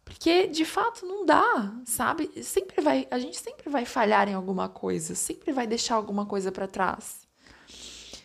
Porque 0.06 0.48
de 0.48 0.64
fato 0.64 1.06
não 1.06 1.26
dá, 1.26 1.76
sabe? 1.84 2.42
Sempre 2.42 2.82
vai, 2.82 3.06
a 3.12 3.20
gente 3.20 3.38
sempre 3.38 3.70
vai 3.70 3.84
falhar 3.84 4.30
em 4.30 4.34
alguma 4.34 4.70
coisa, 4.70 5.14
sempre 5.14 5.52
vai 5.52 5.68
deixar 5.68 5.96
alguma 5.96 6.26
coisa 6.26 6.54
para 6.54 6.70
trás. 6.70 7.28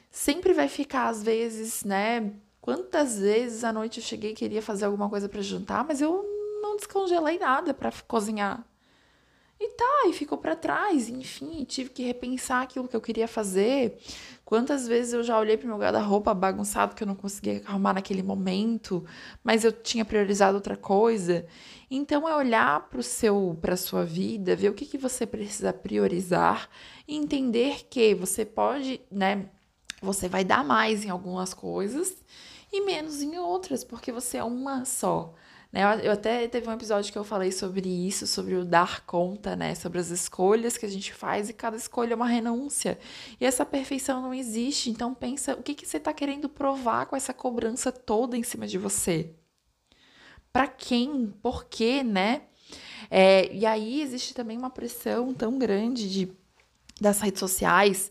Sempre 0.09 0.53
vai 0.53 0.69
ficar 0.69 1.09
às 1.09 1.21
vezes, 1.21 1.83
né? 1.83 2.33
Quantas 2.61 3.19
vezes 3.19 3.65
à 3.65 3.73
noite 3.73 3.99
eu 3.99 4.07
cheguei 4.07 4.31
e 4.31 4.37
queria 4.37 4.63
fazer 4.63 4.85
alguma 4.85 5.09
coisa 5.09 5.29
para 5.29 5.43
jantar, 5.43 5.85
mas 5.85 6.01
eu 6.01 6.25
não 6.63 6.77
descongelei 6.77 7.41
nada 7.41 7.75
para 7.75 7.91
cozinhar. 8.07 8.65
E 9.61 9.71
tá, 9.71 10.05
e 10.07 10.13
ficou 10.13 10.39
para 10.39 10.55
trás, 10.55 11.09
enfim, 11.09 11.65
tive 11.65 11.91
que 11.91 12.05
repensar 12.05 12.63
aquilo 12.63 12.87
que 12.87 12.95
eu 12.95 13.01
queria 13.01 13.27
fazer. 13.27 13.99
Quantas 14.45 14.87
vezes 14.87 15.13
eu 15.13 15.23
já 15.25 15.37
olhei 15.37 15.57
para 15.57 15.67
meu 15.67 15.79
guarda-roupa 15.79 16.33
bagunçado 16.33 16.95
que 16.95 17.03
eu 17.03 17.07
não 17.07 17.17
conseguia 17.17 17.61
arrumar 17.67 17.95
naquele 17.95 18.23
momento, 18.23 19.05
mas 19.43 19.65
eu 19.65 19.73
tinha 19.73 20.05
priorizado 20.05 20.57
outra 20.57 20.77
coisa. 20.77 21.45
Então 21.91 22.29
é 22.29 22.37
olhar 22.37 22.89
para 22.89 23.01
o 23.01 23.03
seu, 23.03 23.59
para 23.61 23.77
sua 23.77 24.05
vida, 24.05 24.55
ver 24.55 24.71
o 24.71 24.75
que, 24.75 24.87
que 24.87 24.97
você 24.97 25.27
precisa 25.27 25.73
priorizar 25.73 26.71
e 27.07 27.17
entender 27.17 27.89
que 27.91 28.15
você 28.15 28.45
pode, 28.45 29.01
né, 29.11 29.47
você 30.01 30.29
vai 30.29 30.45
dar 30.45 30.65
mais 30.65 31.05
em 31.05 31.11
algumas 31.11 31.53
coisas 31.53 32.15
e 32.73 32.81
menos 32.83 33.23
em 33.23 33.39
outras, 33.39 33.83
porque 33.83 34.13
você 34.13 34.37
é 34.37 34.45
uma 34.45 34.85
só. 34.85 35.35
Né? 35.73 35.83
Eu 36.03 36.13
até 36.13 36.49
teve 36.49 36.69
um 36.69 36.73
episódio 36.73 37.13
que 37.13 37.19
eu 37.19 37.25
falei 37.25 37.53
sobre 37.53 37.89
isso, 37.89 38.27
sobre 38.27 38.55
o 38.55 38.65
dar 38.65 39.05
conta, 39.05 39.55
né? 39.55 39.75
Sobre 39.75 39.99
as 39.99 40.09
escolhas 40.09 40.77
que 40.77 40.87
a 40.87 40.89
gente 40.89 41.13
faz 41.13 41.51
e 41.51 41.53
cada 41.53 41.77
escolha 41.77 42.15
é 42.15 42.17
uma 42.17 42.27
renúncia. 42.27 42.99
E 43.41 43.45
essa 43.45 43.67
perfeição 43.67 44.23
não 44.23 44.33
existe. 44.33 44.91
Então 44.91 45.15
pensa 45.15 45.55
o 45.55 45.63
que, 45.63 45.75
que 45.75 45.87
você 45.87 45.99
está 45.99 46.13
querendo 46.13 46.49
provar 46.49 47.07
com 47.07 47.17
essa 47.17 47.35
cobrança 47.35 47.93
toda 47.93 48.37
em 48.37 48.43
cima 48.43 48.67
de 48.67 48.79
você. 48.79 49.35
Para 50.53 50.67
quem? 50.67 51.35
Por 51.43 51.67
quê, 51.67 52.03
né? 52.03 52.43
É, 53.11 53.53
e 53.55 53.67
aí 53.67 54.01
existe 54.03 54.35
também 54.35 54.57
uma 54.57 54.71
pressão 54.71 55.33
tão 55.33 55.59
grande 55.59 56.11
de, 56.11 56.33
das 57.01 57.21
redes 57.21 57.41
sociais 57.41 58.11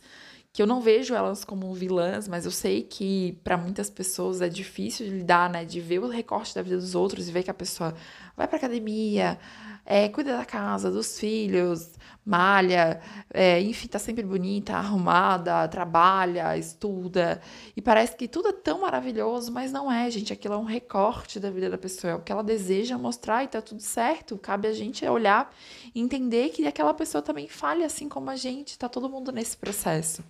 que 0.58 0.62
eu 0.64 0.66
não 0.66 0.82
vejo 0.82 1.14
elas 1.14 1.46
como 1.46 1.72
vilãs, 1.72 2.28
mas 2.28 2.44
eu 2.44 2.50
sei 2.50 2.82
que 2.82 3.38
para 3.44 3.56
muitas 3.56 3.92
pessoas 3.92 4.42
é 4.42 4.50
difícil 4.50 5.06
de 5.06 5.12
lidar, 5.12 5.48
né? 5.52 5.64
De 5.64 5.80
ver 5.80 6.00
o 6.00 6.10
recorte 6.10 6.56
da 6.56 6.64
vida 6.64 6.78
dos 6.78 6.96
outros 6.96 7.30
e 7.30 7.32
ver 7.32 7.44
que 7.44 7.52
a 7.52 7.54
pessoa 7.54 7.94
vai 8.36 8.48
pra 8.48 8.58
academia, 8.58 9.38
é, 9.86 10.10
cuida 10.10 10.36
da 10.36 10.44
casa, 10.44 10.90
dos 10.90 11.20
filhos, 11.20 11.92
malha, 12.27 13.00
é, 13.34 13.62
enfim, 13.62 13.88
tá 13.88 13.98
sempre 13.98 14.24
bonita, 14.24 14.74
arrumada, 14.74 15.65
trabalha, 15.69 16.57
estuda. 16.57 17.41
E 17.74 17.81
parece 17.81 18.17
que 18.17 18.27
tudo 18.27 18.50
é 18.50 18.51
tão 18.51 18.81
maravilhoso, 18.81 19.50
mas 19.50 19.72
não 19.72 19.89
é, 19.89 20.12
gente. 20.12 20.34
Aquilo 20.34 20.55
é 20.55 20.57
um 20.57 20.65
recorte 20.65 21.39
da 21.39 21.50
vida 21.50 21.69
da 21.69 21.77
pessoa, 21.77 22.12
é 22.12 22.15
o 22.15 22.22
que 22.22 22.29
ela 22.29 22.43
deseja 22.43 22.98
mostrar 22.98 23.46
e 23.46 23.48
tá 23.48 23.62
tudo 23.62 23.81
certo. 23.81 24.38
Cabe 24.38 24.67
a 24.67 24.74
gente 24.74 25.07
olhar 25.07 25.55
e 25.96 26.01
entender 26.01 26.50
que 26.50 26.67
aquela 26.67 26.93
pessoa 26.93 27.22
também 27.22 27.48
falha 27.48 27.86
assim 27.86 28.10
como 28.10 28.29
a 28.29 28.36
gente, 28.36 28.77
tá 28.77 28.89
todo 28.89 29.10
mundo 29.10 29.31
nesse 29.31 29.55
processo. 29.55 30.22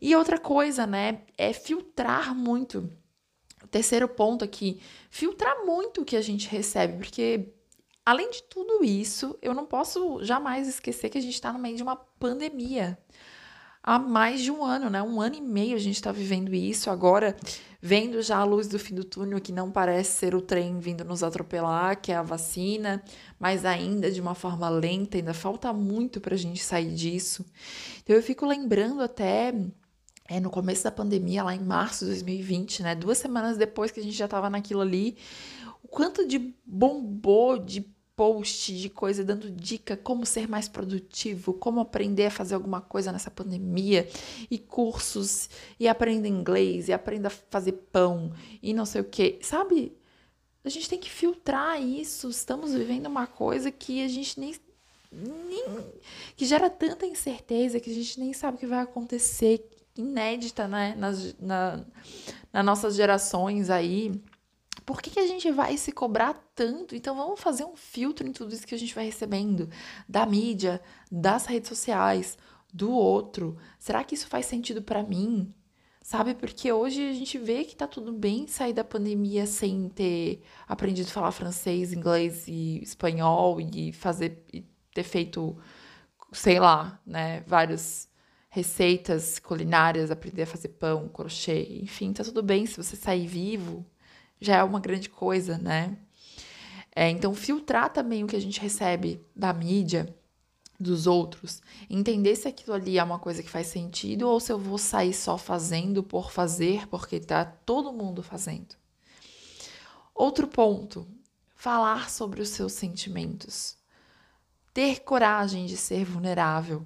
E 0.00 0.16
outra 0.16 0.38
coisa, 0.38 0.86
né, 0.86 1.20
é 1.36 1.52
filtrar 1.52 2.34
muito. 2.34 2.90
O 3.62 3.66
terceiro 3.66 4.08
ponto 4.08 4.42
aqui, 4.42 4.80
filtrar 5.10 5.66
muito 5.66 6.00
o 6.00 6.04
que 6.06 6.16
a 6.16 6.22
gente 6.22 6.48
recebe, 6.48 6.96
porque 6.96 7.52
Além 8.04 8.30
de 8.30 8.42
tudo 8.44 8.84
isso, 8.84 9.38
eu 9.40 9.54
não 9.54 9.64
posso 9.64 10.24
jamais 10.24 10.66
esquecer 10.66 11.08
que 11.08 11.18
a 11.18 11.20
gente 11.20 11.34
está 11.34 11.52
no 11.52 11.58
meio 11.58 11.76
de 11.76 11.82
uma 11.82 11.94
pandemia. 11.94 12.98
Há 13.80 13.98
mais 13.98 14.40
de 14.40 14.50
um 14.50 14.64
ano, 14.64 14.90
né? 14.90 15.02
Um 15.02 15.20
ano 15.20 15.36
e 15.36 15.40
meio 15.40 15.76
a 15.76 15.80
gente 15.80 15.96
está 15.96 16.10
vivendo 16.12 16.54
isso. 16.54 16.90
Agora, 16.90 17.36
vendo 17.80 18.22
já 18.22 18.38
a 18.38 18.44
luz 18.44 18.68
do 18.68 18.78
fim 18.78 18.94
do 18.94 19.04
túnel, 19.04 19.40
que 19.40 19.52
não 19.52 19.70
parece 19.70 20.18
ser 20.18 20.34
o 20.34 20.40
trem 20.40 20.78
vindo 20.78 21.04
nos 21.04 21.22
atropelar, 21.22 22.00
que 22.00 22.12
é 22.12 22.16
a 22.16 22.22
vacina, 22.22 23.02
mas 23.40 23.64
ainda 23.64 24.10
de 24.10 24.20
uma 24.20 24.34
forma 24.34 24.68
lenta, 24.68 25.16
ainda 25.16 25.34
falta 25.34 25.72
muito 25.72 26.20
para 26.20 26.34
a 26.34 26.38
gente 26.38 26.62
sair 26.62 26.94
disso. 26.94 27.44
Então, 28.02 28.14
eu 28.14 28.22
fico 28.22 28.46
lembrando 28.46 29.00
até 29.00 29.52
é, 30.28 30.40
no 30.40 30.48
começo 30.48 30.84
da 30.84 30.90
pandemia, 30.90 31.42
lá 31.42 31.54
em 31.54 31.60
março 31.60 32.04
de 32.04 32.12
2020, 32.12 32.82
né? 32.82 32.94
Duas 32.94 33.18
semanas 33.18 33.56
depois 33.56 33.90
que 33.90 34.00
a 34.00 34.02
gente 34.02 34.16
já 34.16 34.26
estava 34.26 34.48
naquilo 34.48 34.80
ali, 34.80 35.16
quanto 35.92 36.26
de 36.26 36.54
bombou 36.64 37.58
de 37.58 37.82
post, 38.16 38.74
de 38.74 38.88
coisa 38.88 39.22
dando 39.22 39.50
dica 39.50 39.94
como 39.94 40.24
ser 40.24 40.48
mais 40.48 40.66
produtivo, 40.66 41.52
como 41.52 41.80
aprender 41.80 42.26
a 42.26 42.30
fazer 42.30 42.54
alguma 42.54 42.80
coisa 42.80 43.12
nessa 43.12 43.30
pandemia, 43.30 44.08
e 44.50 44.58
cursos, 44.58 45.50
e 45.78 45.86
aprenda 45.86 46.26
inglês, 46.26 46.88
e 46.88 46.94
aprenda 46.94 47.28
a 47.28 47.30
fazer 47.30 47.72
pão, 47.92 48.32
e 48.62 48.72
não 48.72 48.86
sei 48.86 49.02
o 49.02 49.04
que, 49.04 49.38
sabe? 49.42 49.94
A 50.64 50.70
gente 50.70 50.88
tem 50.88 50.98
que 50.98 51.10
filtrar 51.10 51.82
isso. 51.82 52.30
Estamos 52.30 52.72
vivendo 52.72 53.06
uma 53.06 53.26
coisa 53.26 53.70
que 53.70 54.02
a 54.02 54.08
gente 54.08 54.40
nem, 54.40 54.54
nem 55.10 55.64
que 56.36 56.46
gera 56.46 56.70
tanta 56.70 57.04
incerteza 57.04 57.80
que 57.80 57.90
a 57.90 57.94
gente 57.94 58.18
nem 58.18 58.32
sabe 58.32 58.56
o 58.56 58.60
que 58.60 58.66
vai 58.66 58.80
acontecer, 58.80 59.68
inédita, 59.94 60.66
né, 60.66 60.94
nas, 60.96 61.34
na, 61.38 61.84
nas 62.50 62.64
nossas 62.64 62.94
gerações 62.94 63.68
aí 63.68 64.22
por 64.84 65.00
que, 65.00 65.10
que 65.10 65.20
a 65.20 65.26
gente 65.26 65.50
vai 65.50 65.76
se 65.76 65.92
cobrar 65.92 66.34
tanto? 66.54 66.94
Então 66.94 67.16
vamos 67.16 67.40
fazer 67.40 67.64
um 67.64 67.76
filtro 67.76 68.26
em 68.26 68.32
tudo 68.32 68.54
isso 68.54 68.66
que 68.66 68.74
a 68.74 68.78
gente 68.78 68.94
vai 68.94 69.04
recebendo 69.04 69.68
da 70.08 70.26
mídia, 70.26 70.80
das 71.10 71.46
redes 71.46 71.68
sociais, 71.68 72.36
do 72.72 72.90
outro. 72.90 73.56
Será 73.78 74.02
que 74.04 74.14
isso 74.14 74.26
faz 74.26 74.46
sentido 74.46 74.82
para 74.82 75.02
mim? 75.02 75.54
Sabe? 76.02 76.34
Porque 76.34 76.72
hoje 76.72 77.08
a 77.08 77.12
gente 77.12 77.38
vê 77.38 77.64
que 77.64 77.76
tá 77.76 77.86
tudo 77.86 78.12
bem 78.12 78.46
sair 78.48 78.72
da 78.72 78.82
pandemia 78.82 79.46
sem 79.46 79.88
ter 79.88 80.42
aprendido 80.66 81.06
a 81.08 81.12
falar 81.12 81.30
francês, 81.30 81.92
inglês 81.92 82.48
e 82.48 82.80
espanhol 82.82 83.60
e 83.60 83.92
fazer 83.92 84.44
e 84.52 84.64
ter 84.92 85.04
feito, 85.04 85.56
sei 86.32 86.58
lá, 86.58 87.00
né, 87.06 87.42
várias 87.46 88.08
receitas 88.50 89.38
culinárias, 89.38 90.10
aprender 90.10 90.42
a 90.42 90.46
fazer 90.46 90.68
pão, 90.68 91.08
crochê, 91.08 91.78
enfim, 91.80 92.12
tá 92.12 92.22
tudo 92.22 92.42
bem 92.42 92.66
se 92.66 92.76
você 92.76 92.96
sair 92.96 93.26
vivo, 93.26 93.86
já 94.42 94.56
é 94.58 94.62
uma 94.62 94.80
grande 94.80 95.08
coisa, 95.08 95.56
né? 95.56 95.96
É, 96.94 97.08
então, 97.08 97.32
filtrar 97.34 97.90
também 97.90 98.22
o 98.22 98.26
que 98.26 98.36
a 98.36 98.40
gente 98.40 98.60
recebe 98.60 99.24
da 99.34 99.52
mídia, 99.52 100.14
dos 100.78 101.06
outros, 101.06 101.62
entender 101.88 102.34
se 102.34 102.48
aquilo 102.48 102.74
ali 102.74 102.98
é 102.98 103.04
uma 103.04 103.18
coisa 103.18 103.42
que 103.42 103.48
faz 103.48 103.68
sentido 103.68 104.28
ou 104.28 104.40
se 104.40 104.52
eu 104.52 104.58
vou 104.58 104.76
sair 104.76 105.14
só 105.14 105.38
fazendo 105.38 106.02
por 106.02 106.32
fazer, 106.32 106.88
porque 106.88 107.20
tá 107.20 107.44
todo 107.44 107.92
mundo 107.92 108.22
fazendo. 108.22 108.74
Outro 110.12 110.48
ponto, 110.48 111.06
falar 111.54 112.10
sobre 112.10 112.42
os 112.42 112.48
seus 112.48 112.72
sentimentos. 112.72 113.76
Ter 114.74 115.00
coragem 115.00 115.66
de 115.66 115.76
ser 115.76 116.04
vulnerável, 116.04 116.84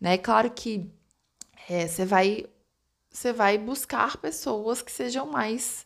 né? 0.00 0.16
Claro 0.16 0.50
que 0.50 0.88
é, 1.68 1.86
você 1.88 2.04
vai 2.04 2.46
você 3.10 3.32
vai 3.32 3.58
buscar 3.58 4.16
pessoas 4.16 4.80
que 4.80 4.90
sejam 4.90 5.26
mais 5.26 5.84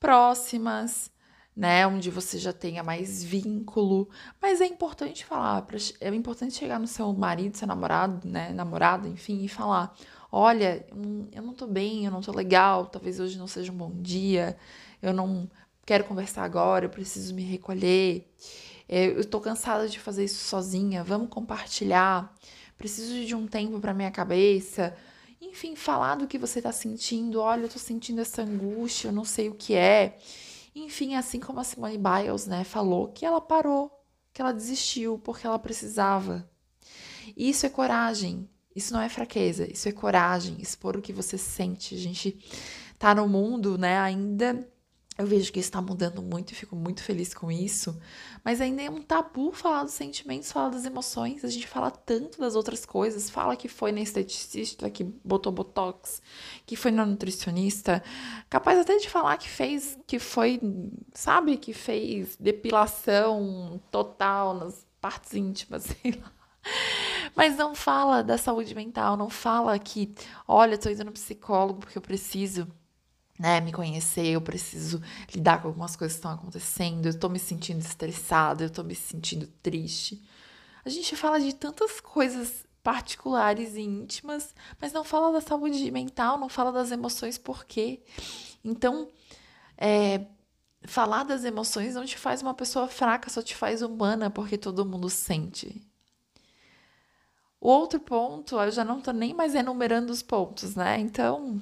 próximas, 0.00 1.10
né? 1.56 1.86
Onde 1.86 2.10
você 2.10 2.38
já 2.38 2.52
tenha 2.52 2.82
mais 2.82 3.22
vínculo. 3.22 4.08
Mas 4.40 4.60
é 4.60 4.66
importante 4.66 5.24
falar, 5.24 5.66
é 6.00 6.08
importante 6.14 6.54
chegar 6.54 6.78
no 6.78 6.86
seu 6.86 7.12
marido, 7.12 7.56
seu 7.56 7.66
namorado, 7.66 8.26
né? 8.28 8.50
Namorada, 8.52 9.08
enfim, 9.08 9.42
e 9.44 9.48
falar: 9.48 9.94
olha, 10.30 10.86
eu 11.32 11.42
não 11.42 11.54
tô 11.54 11.66
bem, 11.66 12.04
eu 12.04 12.10
não 12.10 12.20
tô 12.20 12.32
legal, 12.32 12.86
talvez 12.86 13.18
hoje 13.20 13.38
não 13.38 13.46
seja 13.46 13.72
um 13.72 13.76
bom 13.76 13.92
dia, 14.00 14.56
eu 15.02 15.12
não 15.12 15.50
quero 15.84 16.04
conversar 16.04 16.44
agora, 16.44 16.84
eu 16.86 16.90
preciso 16.90 17.34
me 17.34 17.42
recolher. 17.42 18.30
É, 18.88 19.06
eu 19.06 19.24
tô 19.24 19.40
cansada 19.40 19.88
de 19.88 19.98
fazer 19.98 20.24
isso 20.24 20.44
sozinha, 20.44 21.04
vamos 21.04 21.28
compartilhar. 21.28 22.34
Preciso 22.78 23.26
de 23.26 23.34
um 23.34 23.46
tempo 23.46 23.80
para 23.80 23.92
minha 23.92 24.10
cabeça 24.10 24.96
enfim, 25.40 25.76
falar 25.76 26.16
do 26.16 26.26
que 26.26 26.38
você 26.38 26.58
está 26.58 26.72
sentindo. 26.72 27.40
Olha, 27.40 27.62
eu 27.62 27.68
tô 27.68 27.78
sentindo 27.78 28.20
essa 28.20 28.42
angústia, 28.42 29.08
eu 29.08 29.12
não 29.12 29.24
sei 29.24 29.48
o 29.48 29.54
que 29.54 29.74
é. 29.74 30.18
Enfim, 30.74 31.14
assim 31.14 31.40
como 31.40 31.60
a 31.60 31.64
Simone 31.64 31.98
Biles, 31.98 32.46
né, 32.46 32.64
falou 32.64 33.08
que 33.08 33.24
ela 33.24 33.40
parou, 33.40 33.90
que 34.32 34.40
ela 34.40 34.52
desistiu 34.52 35.18
porque 35.18 35.46
ela 35.46 35.58
precisava. 35.58 36.48
Isso 37.36 37.66
é 37.66 37.68
coragem. 37.68 38.48
Isso 38.74 38.92
não 38.92 39.00
é 39.00 39.08
fraqueza, 39.08 39.68
isso 39.68 39.88
é 39.88 39.92
coragem, 39.92 40.56
expor 40.60 40.96
o 40.96 41.02
que 41.02 41.12
você 41.12 41.36
sente. 41.36 41.96
A 41.96 41.98
gente 41.98 42.38
tá 42.96 43.12
no 43.12 43.26
mundo, 43.26 43.76
né, 43.76 43.98
ainda 43.98 44.68
eu 45.18 45.26
vejo 45.26 45.52
que 45.52 45.58
está 45.58 45.82
mudando 45.82 46.22
muito 46.22 46.52
e 46.52 46.54
fico 46.54 46.76
muito 46.76 47.02
feliz 47.02 47.34
com 47.34 47.50
isso. 47.50 48.00
Mas 48.44 48.60
ainda 48.60 48.82
é 48.82 48.88
um 48.88 49.02
tabu 49.02 49.50
falar 49.50 49.82
dos 49.82 49.92
sentimentos, 49.94 50.52
falar 50.52 50.68
das 50.68 50.84
emoções. 50.84 51.44
A 51.44 51.48
gente 51.48 51.66
fala 51.66 51.90
tanto 51.90 52.38
das 52.38 52.54
outras 52.54 52.86
coisas. 52.86 53.28
Fala 53.28 53.56
que 53.56 53.66
foi 53.66 53.90
na 53.90 54.00
esteticista 54.00 54.88
que 54.88 55.02
botou 55.02 55.50
botox, 55.50 56.22
que 56.64 56.76
foi 56.76 56.92
na 56.92 57.04
nutricionista. 57.04 58.00
Capaz 58.48 58.78
até 58.78 58.96
de 58.96 59.10
falar 59.10 59.36
que 59.38 59.48
fez, 59.48 59.98
que 60.06 60.20
foi, 60.20 60.60
sabe, 61.12 61.56
que 61.56 61.72
fez 61.72 62.36
depilação 62.38 63.80
total 63.90 64.54
nas 64.54 64.86
partes 65.00 65.34
íntimas, 65.34 65.82
sei 66.00 66.12
lá. 66.12 66.32
Mas 67.34 67.56
não 67.56 67.74
fala 67.74 68.22
da 68.22 68.38
saúde 68.38 68.72
mental, 68.72 69.16
não 69.16 69.28
fala 69.28 69.76
que, 69.80 70.14
olha, 70.46 70.78
tô 70.78 70.88
indo 70.88 71.04
no 71.04 71.12
psicólogo 71.12 71.80
porque 71.80 71.98
eu 71.98 72.02
preciso 72.02 72.68
né, 73.38 73.60
me 73.60 73.72
conhecer, 73.72 74.26
eu 74.26 74.40
preciso 74.40 75.00
lidar 75.32 75.62
com 75.62 75.68
algumas 75.68 75.94
coisas 75.94 76.16
que 76.16 76.18
estão 76.18 76.32
acontecendo, 76.32 77.06
eu 77.06 77.18
tô 77.18 77.28
me 77.28 77.38
sentindo 77.38 77.80
estressada, 77.80 78.64
eu 78.64 78.70
tô 78.70 78.82
me 78.82 78.94
sentindo 78.94 79.46
triste. 79.62 80.22
A 80.84 80.88
gente 80.88 81.14
fala 81.14 81.38
de 81.38 81.54
tantas 81.54 82.00
coisas 82.00 82.66
particulares 82.82 83.74
e 83.74 83.82
íntimas, 83.82 84.54
mas 84.80 84.92
não 84.92 85.04
fala 85.04 85.32
da 85.32 85.40
saúde 85.40 85.90
mental, 85.90 86.38
não 86.38 86.48
fala 86.48 86.72
das 86.72 86.90
emoções, 86.90 87.38
por 87.38 87.64
quê? 87.64 88.02
Então, 88.64 89.08
é, 89.76 90.26
falar 90.84 91.24
das 91.24 91.44
emoções 91.44 91.94
não 91.94 92.04
te 92.04 92.18
faz 92.18 92.42
uma 92.42 92.54
pessoa 92.54 92.88
fraca, 92.88 93.30
só 93.30 93.42
te 93.42 93.54
faz 93.54 93.82
humana, 93.82 94.30
porque 94.30 94.56
todo 94.56 94.86
mundo 94.86 95.08
sente. 95.10 95.80
O 97.60 97.68
outro 97.68 98.00
ponto, 98.00 98.58
eu 98.58 98.70
já 98.70 98.84
não 98.84 99.00
tô 99.00 99.10
nem 99.12 99.34
mais 99.34 99.54
enumerando 99.54 100.12
os 100.12 100.22
pontos, 100.22 100.74
né? 100.76 100.98
Então, 100.98 101.60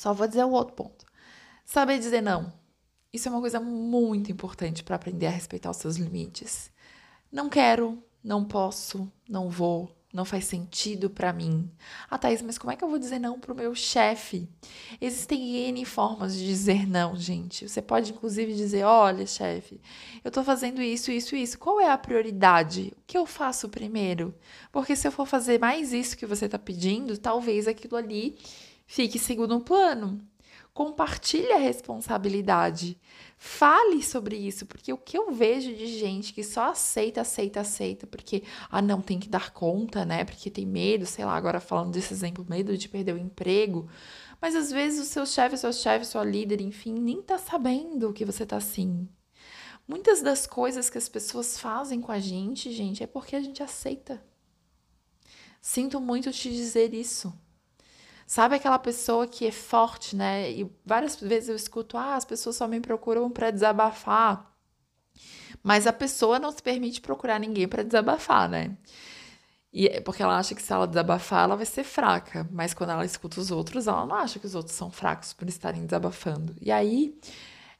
só 0.00 0.14
vou 0.14 0.26
dizer 0.26 0.44
o 0.44 0.52
outro 0.52 0.74
ponto. 0.74 1.04
Saber 1.62 1.98
dizer 1.98 2.22
não. 2.22 2.50
Isso 3.12 3.28
é 3.28 3.30
uma 3.30 3.40
coisa 3.40 3.60
muito 3.60 4.32
importante 4.32 4.82
para 4.82 4.96
aprender 4.96 5.26
a 5.26 5.30
respeitar 5.30 5.70
os 5.70 5.76
seus 5.76 5.96
limites. 5.96 6.70
Não 7.30 7.50
quero, 7.50 8.02
não 8.24 8.42
posso, 8.42 9.12
não 9.28 9.50
vou, 9.50 9.94
não 10.10 10.24
faz 10.24 10.46
sentido 10.46 11.10
para 11.10 11.34
mim. 11.34 11.70
Ah, 12.10 12.16
Thaís, 12.16 12.40
mas 12.40 12.56
como 12.56 12.72
é 12.72 12.76
que 12.76 12.82
eu 12.82 12.88
vou 12.88 12.98
dizer 12.98 13.18
não 13.18 13.38
pro 13.38 13.54
meu 13.54 13.74
chefe? 13.74 14.48
Existem 14.98 15.68
N 15.68 15.84
formas 15.84 16.34
de 16.34 16.46
dizer 16.46 16.88
não, 16.88 17.14
gente. 17.14 17.68
Você 17.68 17.82
pode, 17.82 18.12
inclusive, 18.12 18.54
dizer: 18.54 18.84
olha, 18.84 19.26
chefe, 19.26 19.82
eu 20.24 20.30
tô 20.30 20.42
fazendo 20.42 20.80
isso, 20.80 21.10
isso, 21.10 21.36
isso. 21.36 21.58
Qual 21.58 21.78
é 21.78 21.90
a 21.90 21.98
prioridade? 21.98 22.94
O 22.96 23.02
que 23.06 23.18
eu 23.18 23.26
faço 23.26 23.68
primeiro? 23.68 24.34
Porque 24.72 24.96
se 24.96 25.06
eu 25.06 25.12
for 25.12 25.26
fazer 25.26 25.60
mais 25.60 25.92
isso 25.92 26.16
que 26.16 26.24
você 26.24 26.48
tá 26.48 26.58
pedindo, 26.58 27.18
talvez 27.18 27.68
aquilo 27.68 27.96
ali 27.96 28.38
fique 28.90 29.20
segundo 29.20 29.60
plano. 29.60 30.20
Compartilhe 30.74 31.52
a 31.52 31.58
responsabilidade. 31.58 32.98
Fale 33.38 34.02
sobre 34.02 34.36
isso, 34.36 34.66
porque 34.66 34.92
o 34.92 34.98
que 34.98 35.16
eu 35.16 35.30
vejo 35.30 35.72
de 35.72 35.86
gente 35.86 36.32
que 36.32 36.42
só 36.42 36.70
aceita, 36.70 37.20
aceita, 37.20 37.60
aceita, 37.60 38.06
porque, 38.08 38.42
ah, 38.68 38.82
não, 38.82 39.00
tem 39.00 39.20
que 39.20 39.28
dar 39.28 39.52
conta, 39.52 40.04
né? 40.04 40.24
Porque 40.24 40.50
tem 40.50 40.66
medo, 40.66 41.06
sei 41.06 41.24
lá, 41.24 41.36
agora 41.36 41.60
falando 41.60 41.92
desse 41.92 42.12
exemplo, 42.12 42.44
medo 42.48 42.76
de 42.76 42.88
perder 42.88 43.14
o 43.14 43.18
emprego. 43.18 43.88
Mas 44.40 44.56
às 44.56 44.72
vezes 44.72 45.00
o 45.00 45.08
seu 45.08 45.24
chefe, 45.24 45.56
seu 45.56 45.72
chefe, 45.72 46.04
sua 46.04 46.24
líder, 46.24 46.60
enfim, 46.60 46.94
nem 46.94 47.22
tá 47.22 47.38
sabendo 47.38 48.12
que 48.12 48.24
você 48.24 48.44
tá 48.44 48.56
assim. 48.56 49.08
Muitas 49.86 50.20
das 50.20 50.48
coisas 50.48 50.90
que 50.90 50.98
as 50.98 51.08
pessoas 51.08 51.58
fazem 51.60 52.00
com 52.00 52.10
a 52.10 52.18
gente, 52.18 52.72
gente, 52.72 53.04
é 53.04 53.06
porque 53.06 53.36
a 53.36 53.40
gente 53.40 53.62
aceita. 53.62 54.20
Sinto 55.60 56.00
muito 56.00 56.32
te 56.32 56.50
dizer 56.50 56.92
isso. 56.92 57.32
Sabe 58.30 58.54
aquela 58.54 58.78
pessoa 58.78 59.26
que 59.26 59.44
é 59.44 59.50
forte, 59.50 60.14
né? 60.14 60.52
E 60.52 60.72
várias 60.86 61.16
vezes 61.16 61.48
eu 61.48 61.56
escuto, 61.56 61.96
ah, 61.96 62.14
as 62.14 62.24
pessoas 62.24 62.54
só 62.54 62.68
me 62.68 62.78
procuram 62.78 63.28
para 63.28 63.50
desabafar. 63.50 64.54
Mas 65.64 65.84
a 65.84 65.92
pessoa 65.92 66.38
não 66.38 66.52
se 66.52 66.62
permite 66.62 67.00
procurar 67.00 67.40
ninguém 67.40 67.66
para 67.66 67.82
desabafar, 67.82 68.48
né? 68.48 68.76
E 69.72 69.88
é 69.88 70.00
porque 70.00 70.22
ela 70.22 70.38
acha 70.38 70.54
que 70.54 70.62
se 70.62 70.72
ela 70.72 70.86
desabafar, 70.86 71.42
ela 71.42 71.56
vai 71.56 71.66
ser 71.66 71.82
fraca. 71.82 72.48
Mas 72.52 72.72
quando 72.72 72.90
ela 72.90 73.04
escuta 73.04 73.40
os 73.40 73.50
outros, 73.50 73.88
ela 73.88 74.06
não 74.06 74.14
acha 74.14 74.38
que 74.38 74.46
os 74.46 74.54
outros 74.54 74.76
são 74.76 74.92
fracos 74.92 75.32
por 75.32 75.48
estarem 75.48 75.84
desabafando. 75.84 76.54
E 76.60 76.70
aí, 76.70 77.18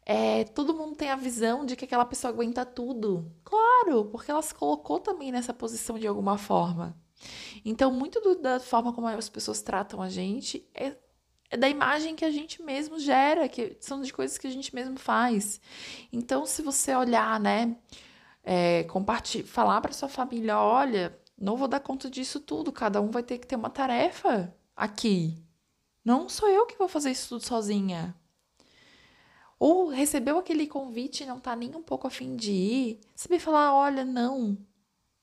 é, 0.04 0.42
todo 0.42 0.74
mundo 0.74 0.96
tem 0.96 1.10
a 1.10 1.16
visão 1.16 1.64
de 1.64 1.76
que 1.76 1.84
aquela 1.84 2.04
pessoa 2.04 2.32
aguenta 2.32 2.66
tudo. 2.66 3.30
Claro, 3.44 4.06
porque 4.06 4.32
ela 4.32 4.42
se 4.42 4.52
colocou 4.52 4.98
também 4.98 5.30
nessa 5.30 5.54
posição 5.54 5.96
de 5.96 6.08
alguma 6.08 6.36
forma. 6.36 6.96
Então, 7.64 7.92
muito 7.92 8.20
do, 8.20 8.36
da 8.36 8.60
forma 8.60 8.92
como 8.92 9.06
as 9.06 9.28
pessoas 9.28 9.62
tratam 9.62 10.00
a 10.00 10.08
gente 10.08 10.66
é, 10.74 10.96
é, 11.50 11.56
da 11.56 11.68
imagem 11.68 12.14
que 12.14 12.24
a 12.24 12.30
gente 12.30 12.62
mesmo 12.62 12.98
gera, 12.98 13.48
que 13.48 13.76
são 13.80 14.00
de 14.00 14.12
coisas 14.12 14.38
que 14.38 14.46
a 14.46 14.50
gente 14.50 14.74
mesmo 14.74 14.98
faz. 14.98 15.60
Então, 16.12 16.46
se 16.46 16.62
você 16.62 16.94
olhar, 16.94 17.40
né, 17.40 17.76
é, 18.44 18.84
compartilhar, 18.84 19.46
falar 19.46 19.80
para 19.80 19.92
sua 19.92 20.08
família, 20.08 20.58
olha, 20.58 21.18
não 21.36 21.56
vou 21.56 21.68
dar 21.68 21.80
conta 21.80 22.08
disso 22.08 22.38
tudo, 22.40 22.70
cada 22.70 23.00
um 23.00 23.10
vai 23.10 23.22
ter 23.22 23.38
que 23.38 23.46
ter 23.46 23.56
uma 23.56 23.70
tarefa 23.70 24.54
aqui. 24.76 25.42
Não 26.04 26.28
sou 26.28 26.48
eu 26.48 26.66
que 26.66 26.78
vou 26.78 26.88
fazer 26.88 27.10
isso 27.10 27.30
tudo 27.30 27.46
sozinha. 27.46 28.14
Ou 29.58 29.88
recebeu 29.88 30.38
aquele 30.38 30.66
convite 30.66 31.22
e 31.22 31.26
não 31.26 31.38
tá 31.38 31.54
nem 31.54 31.74
um 31.76 31.82
pouco 31.82 32.06
afim 32.06 32.34
de 32.34 32.50
ir, 32.52 33.00
saber 33.14 33.38
falar, 33.38 33.74
olha, 33.74 34.04
não, 34.04 34.56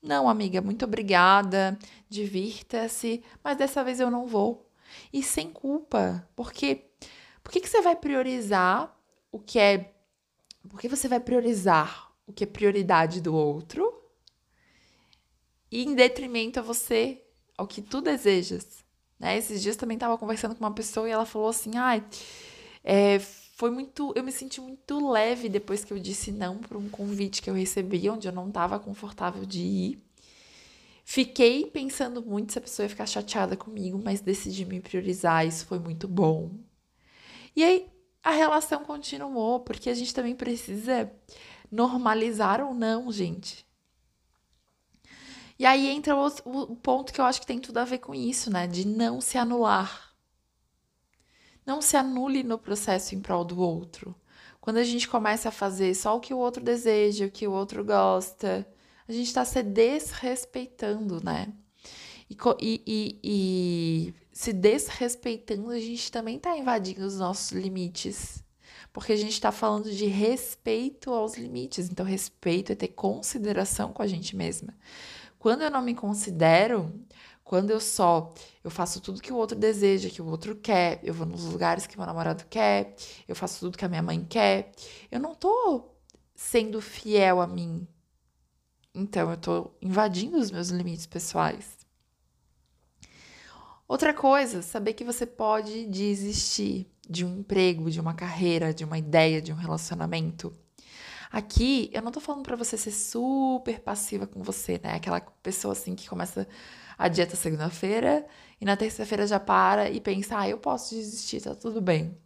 não, 0.01 0.29
amiga, 0.29 0.61
muito 0.61 0.85
obrigada, 0.85 1.77
divirta-se, 2.09 3.23
mas 3.43 3.57
dessa 3.57 3.83
vez 3.83 3.99
eu 3.99 4.11
não 4.11 4.25
vou. 4.25 4.69
E 5.11 5.21
sem 5.21 5.51
culpa, 5.51 6.27
porque 6.35 6.85
por 7.43 7.51
que, 7.51 7.61
que 7.61 7.69
você 7.69 7.81
vai 7.81 7.95
priorizar 7.95 8.93
o 9.31 9.39
que 9.39 9.59
é. 9.59 9.93
Por 10.69 10.79
que 10.79 10.89
você 10.89 11.07
vai 11.07 11.19
priorizar 11.19 12.11
o 12.25 12.33
que 12.33 12.43
é 12.43 12.47
prioridade 12.47 13.21
do 13.21 13.33
outro 13.33 13.93
e 15.71 15.83
em 15.83 15.95
detrimento 15.95 16.59
a 16.59 16.61
você, 16.61 17.23
ao 17.57 17.65
que 17.65 17.81
tu 17.81 18.01
desejas? 18.01 18.83
Né? 19.17 19.37
Esses 19.37 19.61
dias 19.61 19.77
também 19.77 19.95
estava 19.95 20.17
conversando 20.17 20.55
com 20.55 20.63
uma 20.63 20.73
pessoa 20.73 21.07
e 21.07 21.11
ela 21.11 21.25
falou 21.25 21.49
assim: 21.49 21.77
ai, 21.77 22.05
é, 22.83 23.19
foi 23.57 23.71
muito. 23.71 24.13
Eu 24.15 24.23
me 24.23 24.31
senti 24.31 24.61
muito 24.61 25.09
leve 25.09 25.49
depois 25.49 25.83
que 25.83 25.91
eu 25.91 25.97
disse 25.97 26.31
não 26.31 26.59
para 26.59 26.77
um 26.77 26.87
convite 26.89 27.41
que 27.41 27.49
eu 27.49 27.55
recebi, 27.55 28.07
onde 28.07 28.27
eu 28.27 28.31
não 28.31 28.49
estava 28.49 28.79
confortável 28.79 29.45
de 29.45 29.59
ir. 29.61 30.03
Fiquei 31.03 31.65
pensando 31.65 32.21
muito 32.21 32.53
se 32.53 32.59
a 32.59 32.61
pessoa 32.61 32.85
ia 32.85 32.89
ficar 32.89 33.07
chateada 33.07 33.57
comigo, 33.57 33.99
mas 34.03 34.21
decidi 34.21 34.63
me 34.63 34.79
priorizar, 34.79 35.45
isso 35.47 35.65
foi 35.65 35.79
muito 35.79 36.07
bom. 36.07 36.51
E 37.55 37.63
aí 37.63 37.87
a 38.23 38.31
relação 38.31 38.83
continuou, 38.83 39.61
porque 39.61 39.89
a 39.89 39.95
gente 39.95 40.13
também 40.13 40.35
precisa 40.35 41.11
normalizar 41.71 42.61
ou 42.61 42.75
não, 42.75 43.11
gente. 43.11 43.65
E 45.57 45.65
aí 45.65 45.87
entra 45.87 46.15
o, 46.15 46.27
o 46.45 46.75
ponto 46.75 47.11
que 47.11 47.19
eu 47.19 47.25
acho 47.25 47.41
que 47.41 47.47
tem 47.47 47.59
tudo 47.59 47.79
a 47.79 47.85
ver 47.85 47.97
com 47.97 48.13
isso, 48.13 48.51
né? 48.51 48.67
De 48.67 48.85
não 48.85 49.19
se 49.19 49.35
anular. 49.35 50.06
Não 51.67 51.81
se 51.81 51.97
anule 51.97 52.43
no 52.43 52.57
processo 52.57 53.13
em 53.13 53.19
prol 53.19 53.43
do 53.43 53.59
outro. 53.59 54.15
Quando 54.61 54.77
a 54.77 54.85
gente 54.85 55.05
começa 55.05 55.49
a 55.49 55.51
fazer 55.51 55.93
só 55.93 56.15
o 56.15 56.19
que 56.21 56.33
o 56.33 56.37
outro 56.37 56.63
deseja, 56.63 57.25
o 57.25 57.29
que 57.29 57.45
o 57.45 57.51
outro 57.51 57.83
gosta, 57.83 58.65
a 59.05 59.11
gente 59.11 59.27
está 59.27 59.43
se 59.43 59.61
desrespeitando, 59.61 61.21
né? 61.21 61.51
E, 62.29 62.37
e, 62.87 63.19
e, 63.21 64.13
se 64.31 64.53
desrespeitando, 64.53 65.69
a 65.69 65.79
gente 65.79 66.09
também 66.09 66.37
está 66.37 66.57
invadindo 66.57 67.05
os 67.05 67.17
nossos 67.17 67.51
limites. 67.51 68.41
Porque 68.93 69.11
a 69.11 69.17
gente 69.17 69.33
está 69.33 69.51
falando 69.51 69.91
de 69.91 70.05
respeito 70.05 71.11
aos 71.11 71.35
limites. 71.35 71.89
Então, 71.89 72.05
respeito 72.05 72.71
é 72.71 72.75
ter 72.75 72.89
consideração 72.89 73.91
com 73.91 74.01
a 74.01 74.07
gente 74.07 74.37
mesma. 74.37 74.73
Quando 75.37 75.63
eu 75.63 75.71
não 75.71 75.81
me 75.81 75.93
considero, 75.93 76.93
quando 77.47 77.71
eu 77.71 77.79
só 77.79 78.33
eu 78.61 78.69
faço 78.69 78.99
tudo 78.99 79.21
que 79.21 79.31
o 79.31 79.37
outro 79.37 79.57
deseja, 79.57 80.09
que 80.09 80.21
o 80.21 80.27
outro 80.27 80.53
quer, 80.53 80.99
eu 81.01 81.13
vou 81.13 81.25
nos 81.25 81.45
lugares 81.45 81.87
que 81.87 81.97
meu 81.97 82.05
namorado 82.05 82.43
quer, 82.49 82.93
eu 83.25 83.33
faço 83.33 83.61
tudo 83.61 83.77
que 83.77 83.85
a 83.85 83.87
minha 83.87 84.01
mãe 84.01 84.25
quer, 84.29 84.73
eu 85.09 85.17
não 85.17 85.33
tô 85.33 85.89
sendo 86.35 86.81
fiel 86.81 87.39
a 87.39 87.47
mim. 87.47 87.87
Então 88.93 89.31
eu 89.31 89.37
tô 89.37 89.71
invadindo 89.81 90.37
os 90.37 90.51
meus 90.51 90.67
limites 90.67 91.05
pessoais. 91.05 91.77
Outra 93.87 94.13
coisa, 94.13 94.61
saber 94.61 94.91
que 94.91 95.05
você 95.05 95.25
pode 95.25 95.85
desistir 95.85 96.91
de 97.09 97.23
um 97.23 97.39
emprego, 97.39 97.89
de 97.89 98.01
uma 98.01 98.13
carreira, 98.13 98.73
de 98.73 98.83
uma 98.83 98.97
ideia, 98.97 99.41
de 99.41 99.53
um 99.53 99.55
relacionamento. 99.55 100.53
Aqui, 101.31 101.89
eu 101.93 102.01
não 102.01 102.11
tô 102.11 102.19
falando 102.19 102.43
para 102.43 102.57
você 102.57 102.75
ser 102.77 102.91
super 102.91 103.79
passiva 103.79 104.27
com 104.27 104.43
você, 104.43 104.81
né? 104.83 104.95
Aquela 104.95 105.21
pessoa 105.21 105.71
assim 105.71 105.95
que 105.95 106.09
começa 106.09 106.45
a 106.97 107.07
dieta 107.07 107.35
segunda-feira 107.35 108.25
e 108.59 108.65
na 108.65 108.75
terça-feira 108.75 109.27
já 109.27 109.39
para 109.39 109.89
e 109.89 110.01
pensa, 110.01 110.39
ah, 110.39 110.49
eu 110.49 110.57
posso 110.57 110.95
desistir, 110.95 111.41
tá 111.41 111.53
tudo 111.53 111.81
bem. 111.81 112.17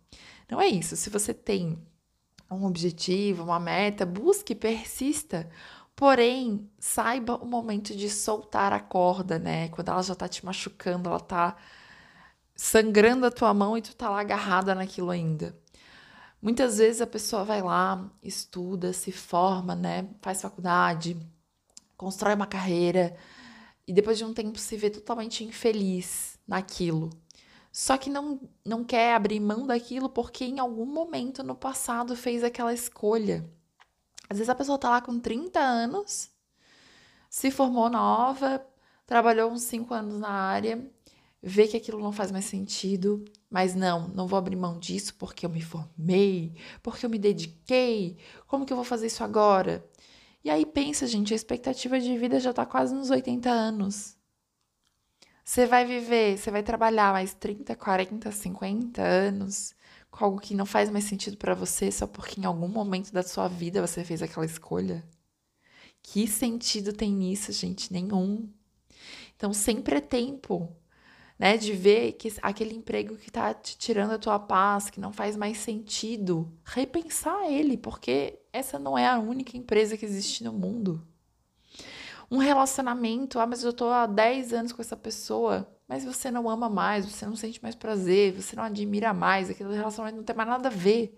Não 0.50 0.62
é 0.62 0.68
isso. 0.68 0.96
Se 0.96 1.10
você 1.10 1.34
tem 1.34 1.78
um 2.50 2.66
objetivo, 2.66 3.44
uma 3.44 3.60
meta, 3.60 4.06
busque, 4.06 4.54
persista. 4.56 5.50
Porém, 5.96 6.70
saiba 6.80 7.36
o 7.36 7.46
momento 7.46 7.96
de 7.96 8.10
soltar 8.10 8.74
a 8.74 8.80
corda, 8.80 9.38
né? 9.40 9.70
Quando 9.70 9.90
ela 9.90 10.02
já 10.02 10.16
tá 10.16 10.28
te 10.28 10.46
machucando, 10.46 11.10
ela 11.10 11.20
tá 11.20 11.56
sangrando 12.56 13.26
a 13.26 13.32
tua 13.32 13.54
mão 13.54 13.78
e 13.78 13.82
tu 13.82 13.96
tá 13.96 14.10
lá 14.10 14.22
agarrada 14.22 14.76
naquilo 14.76 15.10
ainda. 15.10 15.56
Muitas 16.42 16.80
vezes 16.80 17.02
a 17.02 17.08
pessoa 17.08 17.44
vai 17.44 17.62
lá, 17.62 18.10
estuda, 18.24 18.94
se 18.94 19.12
forma, 19.12 19.76
né? 19.76 20.10
Faz 20.22 20.42
faculdade, 20.42 21.18
constrói 21.96 22.34
uma 22.34 22.48
carreira, 22.48 23.16
e 23.88 23.94
depois 23.94 24.18
de 24.18 24.26
um 24.26 24.34
tempo 24.34 24.58
se 24.60 24.78
vê 24.78 24.90
totalmente 24.90 25.44
infeliz 25.44 26.40
naquilo. 26.48 27.10
Só 27.72 27.98
que 27.98 28.10
não, 28.10 28.40
não 28.66 28.84
quer 28.84 29.16
abrir 29.16 29.40
mão 29.40 29.66
daquilo 29.66 30.10
porque 30.10 30.44
em 30.44 30.60
algum 30.60 30.86
momento 30.86 31.42
no 31.42 31.56
passado 31.56 32.16
fez 32.16 32.44
aquela 32.44 32.74
escolha. 32.74 33.50
Às 34.30 34.38
vezes 34.38 34.50
a 34.50 34.56
pessoa 34.56 34.78
tá 34.78 34.90
lá 34.90 35.02
com 35.02 35.20
30 35.20 35.60
anos, 35.60 36.30
se 37.30 37.50
formou 37.52 37.90
nova, 37.90 38.66
trabalhou 39.06 39.52
uns 39.52 39.64
5 39.64 39.94
anos 39.94 40.20
na 40.20 40.30
área, 40.30 40.86
vê 41.42 41.68
que 41.68 41.78
aquilo 41.78 42.00
não 42.00 42.12
faz 42.12 42.32
mais 42.32 42.46
sentido, 42.46 43.26
mas 43.50 43.74
não, 43.74 44.08
não 44.10 44.28
vou 44.28 44.38
abrir 44.38 44.56
mão 44.56 44.78
disso 44.80 45.16
porque 45.16 45.46
eu 45.46 45.50
me 45.50 45.62
formei, 45.62 46.54
porque 46.84 47.06
eu 47.06 47.10
me 47.10 47.18
dediquei. 47.18 48.18
Como 48.48 48.66
que 48.66 48.72
eu 48.72 48.78
vou 48.78 48.86
fazer 48.86 49.08
isso 49.08 49.24
agora? 49.24 49.86
E 50.44 50.50
aí 50.50 50.66
pensa, 50.66 51.06
gente, 51.08 51.34
a 51.34 51.36
expectativa 51.36 52.00
de 52.00 52.18
vida 52.18 52.40
já 52.40 52.50
está 52.50 52.66
quase 52.66 52.94
nos 52.94 53.10
80 53.10 53.50
anos. 53.50 54.18
Você 55.44 55.66
vai 55.66 55.86
viver, 55.86 56.38
você 56.38 56.50
vai 56.52 56.64
trabalhar 56.64 57.14
mais 57.14 57.34
30, 57.34 57.76
40, 57.76 58.32
50 58.32 59.02
anos 59.02 59.76
com 60.10 60.26
algo 60.26 60.40
que 60.40 60.56
não 60.56 60.66
faz 60.66 60.90
mais 60.90 61.06
sentido 61.06 61.38
para 61.38 61.54
você 61.56 61.92
só 61.92 62.06
porque 62.08 62.40
em 62.40 62.46
algum 62.46 62.68
momento 62.68 63.12
da 63.12 63.24
sua 63.24 63.48
vida 63.48 63.86
você 63.86 64.04
fez 64.04 64.22
aquela 64.22 64.46
escolha? 64.46 65.04
Que 66.04 66.28
sentido 66.28 66.94
tem 66.94 67.12
nisso, 67.12 67.52
gente? 67.52 67.92
Nenhum. 67.94 68.50
Então 69.36 69.54
sempre 69.54 69.98
é 69.98 70.02
tempo 70.02 70.76
né? 71.42 71.58
De 71.58 71.74
ver 71.74 72.12
que 72.14 72.32
aquele 72.40 72.76
emprego 72.76 73.18
que 73.18 73.32
tá 73.32 73.52
te 73.52 73.76
tirando 73.76 74.12
a 74.12 74.20
tua 74.20 74.38
paz, 74.38 74.92
que 74.92 75.00
não 75.00 75.12
faz 75.12 75.36
mais 75.36 75.58
sentido, 75.58 76.48
repensar 76.64 77.50
ele, 77.50 77.78
porque 77.78 78.38
essa 78.54 78.78
não 78.78 78.98
é 78.98 79.08
a 79.08 79.20
única 79.20 79.58
empresa 79.58 79.98
que 79.98 80.06
existe 80.06 80.44
no 80.44 80.54
mundo. 80.54 81.06
Um 82.30 82.38
relacionamento, 82.38 83.40
ah, 83.40 83.46
mas 83.46 83.64
eu 83.64 83.74
tô 83.74 83.90
há 83.90 84.06
10 84.06 84.54
anos 84.54 84.72
com 84.72 84.82
essa 84.82 84.96
pessoa, 84.96 85.70
mas 85.88 86.06
você 86.06 86.32
não 86.32 86.50
ama 86.50 86.70
mais, 86.70 87.06
você 87.06 87.26
não 87.26 87.36
sente 87.36 87.62
mais 87.62 87.76
prazer, 87.76 88.34
você 88.34 88.56
não 88.56 88.64
admira 88.64 89.14
mais, 89.14 89.50
aquele 89.50 89.74
relacionamento 89.74 90.18
não 90.18 90.24
tem 90.24 90.36
mais 90.36 90.48
nada 90.48 90.70
a 90.70 90.72
ver. 90.72 91.18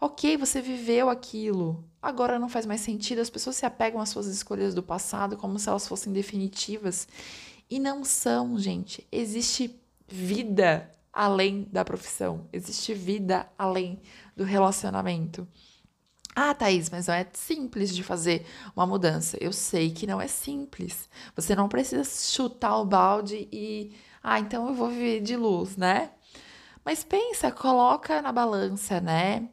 Ok, 0.00 0.36
você 0.36 0.60
viveu 0.60 1.08
aquilo, 1.10 1.84
agora 2.00 2.38
não 2.38 2.48
faz 2.48 2.66
mais 2.66 2.80
sentido, 2.80 3.20
as 3.20 3.30
pessoas 3.30 3.56
se 3.56 3.66
apegam 3.66 4.00
às 4.00 4.08
suas 4.08 4.26
escolhas 4.26 4.74
do 4.74 4.82
passado 4.82 5.36
como 5.36 5.58
se 5.58 5.68
elas 5.68 5.86
fossem 5.86 6.12
definitivas 6.12 7.08
e 7.70 7.78
não 7.78 8.04
são, 8.04 8.58
gente. 8.58 9.06
Existe 9.10 9.80
vida 10.06 10.90
além 11.12 11.68
da 11.70 11.84
profissão, 11.84 12.48
existe 12.52 12.94
vida 12.94 13.48
além 13.58 14.00
do 14.36 14.44
relacionamento. 14.44 15.46
Ah, 16.34 16.54
Thaís, 16.54 16.88
mas 16.88 17.06
não 17.06 17.14
é 17.14 17.26
simples 17.34 17.94
de 17.94 18.02
fazer 18.02 18.46
uma 18.74 18.86
mudança. 18.86 19.36
Eu 19.40 19.52
sei 19.52 19.90
que 19.92 20.06
não 20.06 20.20
é 20.20 20.26
simples. 20.26 21.08
Você 21.36 21.54
não 21.54 21.68
precisa 21.68 22.04
chutar 22.04 22.78
o 22.78 22.84
balde 22.86 23.48
e. 23.52 23.92
Ah, 24.22 24.40
então 24.40 24.68
eu 24.68 24.74
vou 24.74 24.88
viver 24.88 25.20
de 25.20 25.36
luz, 25.36 25.76
né? 25.76 26.12
Mas 26.84 27.04
pensa, 27.04 27.50
coloca 27.52 28.22
na 28.22 28.32
balança, 28.32 29.00
né? 29.00 29.48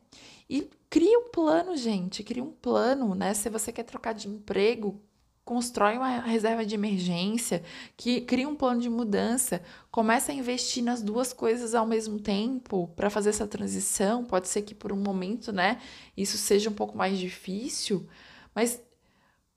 E 0.49 0.69
cria 0.89 1.19
um 1.19 1.29
plano, 1.29 1.75
gente. 1.77 2.23
Cria 2.23 2.43
um 2.43 2.51
plano, 2.51 3.13
né? 3.15 3.33
Se 3.33 3.49
você 3.49 3.71
quer 3.71 3.83
trocar 3.83 4.13
de 4.13 4.27
emprego, 4.29 5.01
constrói 5.49 5.97
uma 5.97 6.19
reserva 6.19 6.63
de 6.63 6.75
emergência, 6.75 7.63
que 7.97 8.21
cria 8.21 8.47
um 8.47 8.55
plano 8.55 8.79
de 8.79 8.87
mudança, 8.87 9.63
começa 9.89 10.31
a 10.31 10.35
investir 10.35 10.83
nas 10.83 11.01
duas 11.01 11.33
coisas 11.33 11.73
ao 11.73 11.87
mesmo 11.87 12.19
tempo 12.19 12.87
para 12.95 13.09
fazer 13.09 13.31
essa 13.31 13.47
transição. 13.47 14.23
Pode 14.23 14.47
ser 14.47 14.61
que 14.61 14.75
por 14.75 14.91
um 14.91 14.97
momento, 14.97 15.51
né, 15.51 15.81
isso 16.15 16.37
seja 16.37 16.69
um 16.69 16.73
pouco 16.73 16.95
mais 16.95 17.17
difícil, 17.17 18.07
mas 18.53 18.79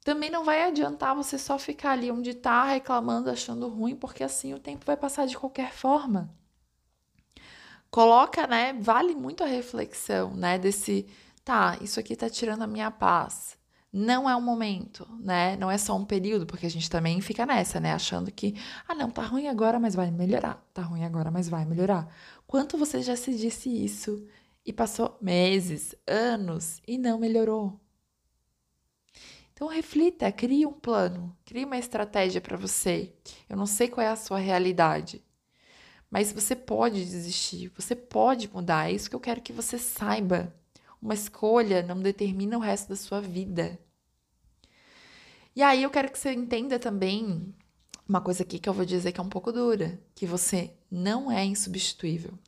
também 0.02 0.30
não 0.30 0.44
vai 0.44 0.62
adiantar 0.62 1.14
você 1.14 1.36
só 1.36 1.58
ficar 1.58 1.90
ali 1.90 2.10
onde 2.10 2.30
está 2.30 2.64
reclamando, 2.64 3.28
achando 3.28 3.68
ruim, 3.68 3.94
porque 3.94 4.24
assim 4.24 4.54
o 4.54 4.58
tempo 4.58 4.86
vai 4.86 4.96
passar 4.96 5.26
de 5.26 5.36
qualquer 5.36 5.72
forma. 5.74 6.34
Coloca, 7.90 8.46
né? 8.46 8.72
Vale 8.80 9.14
muito 9.14 9.44
a 9.44 9.46
reflexão, 9.46 10.34
né? 10.34 10.58
Desse, 10.58 11.06
tá, 11.44 11.76
isso 11.82 12.00
aqui 12.00 12.16
tá 12.16 12.30
tirando 12.30 12.62
a 12.62 12.66
minha 12.66 12.90
paz 12.90 13.60
não 13.92 14.28
é 14.28 14.34
um 14.34 14.40
momento, 14.40 15.06
né? 15.20 15.56
Não 15.56 15.70
é 15.70 15.76
só 15.76 15.96
um 15.96 16.04
período, 16.04 16.46
porque 16.46 16.66
a 16.66 16.70
gente 16.70 16.88
também 16.88 17.20
fica 17.20 17.44
nessa, 17.44 17.78
né? 17.78 17.92
Achando 17.92 18.32
que, 18.32 18.54
ah, 18.88 18.94
não, 18.94 19.10
tá 19.10 19.22
ruim 19.22 19.48
agora, 19.48 19.78
mas 19.78 19.94
vai 19.94 20.10
melhorar. 20.10 20.64
Tá 20.72 20.82
ruim 20.82 21.04
agora, 21.04 21.30
mas 21.30 21.48
vai 21.48 21.64
melhorar. 21.66 22.08
Quanto 22.46 22.78
você 22.78 23.02
já 23.02 23.14
se 23.16 23.34
disse 23.36 23.68
isso 23.68 24.26
e 24.64 24.72
passou 24.72 25.18
meses, 25.20 25.94
anos 26.06 26.80
e 26.86 26.96
não 26.96 27.18
melhorou? 27.18 27.78
Então 29.52 29.68
reflita, 29.68 30.32
crie 30.32 30.66
um 30.66 30.72
plano, 30.72 31.36
crie 31.44 31.64
uma 31.64 31.78
estratégia 31.78 32.40
para 32.40 32.56
você. 32.56 33.14
Eu 33.48 33.56
não 33.56 33.66
sei 33.66 33.88
qual 33.88 34.04
é 34.04 34.08
a 34.10 34.16
sua 34.16 34.38
realidade, 34.38 35.22
mas 36.10 36.32
você 36.32 36.56
pode 36.56 37.04
desistir, 37.04 37.68
você 37.76 37.94
pode 37.94 38.52
mudar. 38.52 38.88
É 38.90 38.92
isso 38.92 39.08
que 39.08 39.16
eu 39.16 39.20
quero 39.20 39.42
que 39.42 39.52
você 39.52 39.78
saiba. 39.78 40.52
Uma 41.02 41.14
escolha 41.14 41.82
não 41.82 42.00
determina 42.00 42.56
o 42.56 42.60
resto 42.60 42.90
da 42.90 42.96
sua 42.96 43.20
vida. 43.20 43.76
E 45.54 45.60
aí 45.60 45.82
eu 45.82 45.90
quero 45.90 46.12
que 46.12 46.18
você 46.18 46.32
entenda 46.32 46.78
também 46.78 47.52
uma 48.08 48.20
coisa 48.20 48.44
aqui 48.44 48.58
que 48.58 48.68
eu 48.68 48.72
vou 48.72 48.84
dizer 48.84 49.10
que 49.10 49.20
é 49.20 49.22
um 49.22 49.28
pouco 49.28 49.50
dura, 49.50 50.00
que 50.14 50.24
você 50.24 50.72
não 50.88 51.30
é 51.30 51.44
insubstituível. 51.44 52.38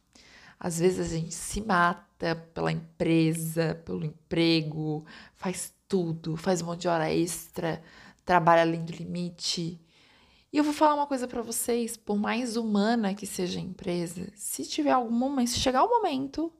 Às 0.58 0.78
vezes 0.78 1.12
a 1.12 1.16
gente 1.16 1.34
se 1.34 1.60
mata 1.60 2.36
pela 2.54 2.70
empresa, 2.70 3.74
pelo 3.84 4.04
emprego, 4.04 5.04
faz 5.34 5.74
tudo, 5.88 6.36
faz 6.36 6.62
um 6.62 6.66
monte 6.66 6.82
de 6.82 6.88
hora 6.88 7.12
extra, 7.12 7.82
trabalha 8.24 8.62
além 8.62 8.84
do 8.84 8.92
limite. 8.92 9.80
E 10.52 10.56
eu 10.56 10.62
vou 10.64 10.72
falar 10.72 10.94
uma 10.94 11.06
coisa 11.06 11.26
para 11.26 11.42
vocês, 11.42 11.96
por 11.96 12.16
mais 12.16 12.56
humana 12.56 13.14
que 13.14 13.26
seja 13.26 13.58
a 13.58 13.62
empresa, 13.62 14.32
se 14.36 14.64
tiver 14.64 14.92
algum 14.92 15.10
momento, 15.10 15.50
se 15.50 15.58
chegar 15.58 15.82
o 15.82 15.88
momento 15.88 16.52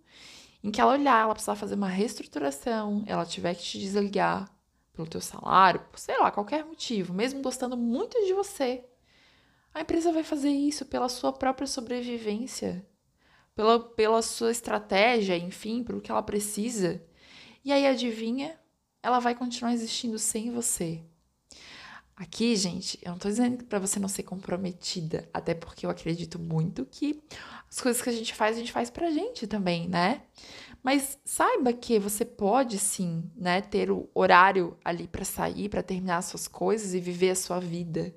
em 0.65 0.71
que 0.71 0.81
ela 0.81 0.95
olhar, 0.95 1.23
ela 1.23 1.35
precisar 1.35 1.57
fazer 1.57 1.75
uma 1.75 1.89
reestruturação, 1.89 3.05
ela 3.07 3.27
tiver 3.27 3.55
que 3.55 3.63
te 3.63 3.79
desligar 3.79 4.51
pelo 4.95 5.07
teu 5.07 5.21
salário, 5.21 5.81
por 5.91 5.99
sei 5.99 6.19
lá, 6.19 6.31
qualquer 6.31 6.65
motivo, 6.65 7.13
mesmo 7.13 7.43
gostando 7.43 7.77
muito 7.77 8.17
de 8.25 8.33
você, 8.33 8.83
a 9.75 9.83
empresa 9.83 10.11
vai 10.11 10.23
fazer 10.25 10.49
isso 10.49 10.87
pela 10.87 11.11
sua 11.11 11.35
própria 11.35 11.67
sobrevivência, 11.67 12.87
pela, 13.55 13.79
pela 13.79 14.23
sua 14.23 14.51
estratégia, 14.51 15.37
enfim, 15.37 15.85
pelo 15.85 16.01
que 16.01 16.11
ela 16.11 16.23
precisa. 16.23 17.05
E 17.63 17.71
aí, 17.71 17.87
adivinha? 17.87 18.59
Ela 19.03 19.19
vai 19.19 19.35
continuar 19.35 19.75
existindo 19.75 20.19
sem 20.19 20.51
você. 20.51 21.05
Aqui, 22.17 22.55
gente, 22.55 22.99
eu 23.03 23.11
não 23.11 23.19
tô 23.19 23.29
dizendo 23.29 23.65
para 23.65 23.81
você 23.81 23.99
não 23.99 24.09
ser 24.09 24.23
comprometida, 24.23 25.29
até 25.35 25.53
porque 25.53 25.85
eu 25.85 25.91
acredito 25.91 26.39
muito 26.39 26.87
que 26.87 27.21
as 27.69 27.81
coisas 27.81 28.01
que 28.01 28.09
a 28.09 28.13
gente 28.13 28.33
faz, 28.33 28.57
a 28.57 28.61
gente 28.61 28.71
faz 28.71 28.89
pra 28.89 29.11
gente 29.11 29.49
também, 29.49 29.89
né? 29.89 30.23
Mas 30.81 31.19
saiba 31.25 31.73
que 31.73 31.99
você 31.99 32.25
pode 32.25 32.79
sim, 32.79 33.29
né, 33.35 33.61
ter 33.61 33.91
o 33.91 34.09
horário 34.15 34.77
ali 34.85 35.09
para 35.09 35.25
sair, 35.25 35.69
para 35.69 35.83
terminar 35.83 36.19
as 36.19 36.27
suas 36.27 36.47
coisas 36.47 36.95
e 36.95 37.01
viver 37.01 37.31
a 37.31 37.35
sua 37.35 37.59
vida. 37.59 38.15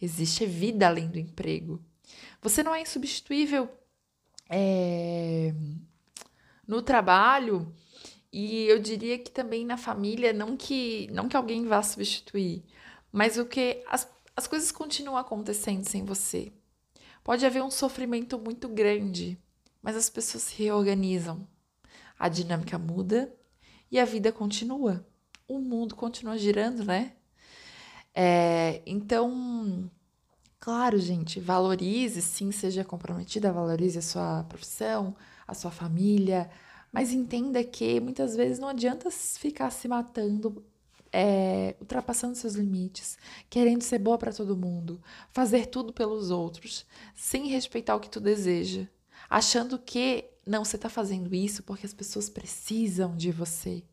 Existe 0.00 0.46
vida 0.46 0.86
além 0.86 1.08
do 1.08 1.18
emprego. 1.18 1.84
Você 2.40 2.62
não 2.62 2.74
é 2.74 2.80
insubstituível 2.80 3.68
é, 4.48 5.52
no 6.66 6.80
trabalho 6.80 7.70
e 8.32 8.64
eu 8.64 8.78
diria 8.78 9.18
que 9.18 9.30
também 9.30 9.66
na 9.66 9.76
família, 9.76 10.32
não 10.32 10.56
que 10.56 11.08
não 11.12 11.28
que 11.28 11.36
alguém 11.36 11.66
vá 11.66 11.82
substituir, 11.82 12.64
mas 13.12 13.36
o 13.36 13.44
que 13.44 13.82
as, 13.88 14.08
as 14.36 14.46
coisas 14.46 14.70
continuam 14.70 15.16
acontecendo 15.16 15.84
sem 15.84 16.04
você. 16.04 16.52
Pode 17.22 17.44
haver 17.44 17.62
um 17.62 17.70
sofrimento 17.70 18.38
muito 18.38 18.68
grande, 18.68 19.38
mas 19.82 19.96
as 19.96 20.08
pessoas 20.08 20.44
se 20.44 20.62
reorganizam. 20.62 21.46
A 22.18 22.28
dinâmica 22.28 22.78
muda 22.78 23.32
e 23.90 23.98
a 23.98 24.04
vida 24.04 24.32
continua. 24.32 25.06
O 25.46 25.58
mundo 25.58 25.96
continua 25.96 26.38
girando, 26.38 26.84
né? 26.84 27.12
É, 28.14 28.82
então, 28.86 29.90
claro, 30.58 30.98
gente, 30.98 31.40
valorize, 31.40 32.20
sim, 32.22 32.50
seja 32.52 32.84
comprometida, 32.84 33.52
valorize 33.52 33.98
a 33.98 34.02
sua 34.02 34.44
profissão, 34.44 35.14
a 35.46 35.54
sua 35.54 35.70
família, 35.70 36.50
mas 36.92 37.12
entenda 37.12 37.62
que 37.62 38.00
muitas 38.00 38.36
vezes 38.36 38.58
não 38.58 38.68
adianta 38.68 39.10
ficar 39.10 39.70
se 39.70 39.86
matando 39.88 40.64
é, 41.12 41.76
ultrapassando 41.80 42.36
seus 42.36 42.54
limites, 42.54 43.18
querendo 43.48 43.82
ser 43.82 43.98
boa 43.98 44.18
para 44.18 44.32
todo 44.32 44.56
mundo, 44.56 45.00
fazer 45.30 45.66
tudo 45.66 45.92
pelos 45.92 46.30
outros, 46.30 46.86
sem 47.14 47.48
respeitar 47.48 47.96
o 47.96 48.00
que 48.00 48.10
tu 48.10 48.20
deseja, 48.20 48.86
achando 49.28 49.78
que 49.78 50.24
não, 50.46 50.64
você 50.64 50.76
está 50.76 50.88
fazendo 50.88 51.34
isso 51.34 51.62
porque 51.62 51.86
as 51.86 51.94
pessoas 51.94 52.28
precisam 52.28 53.16
de 53.16 53.30
você. 53.30 53.84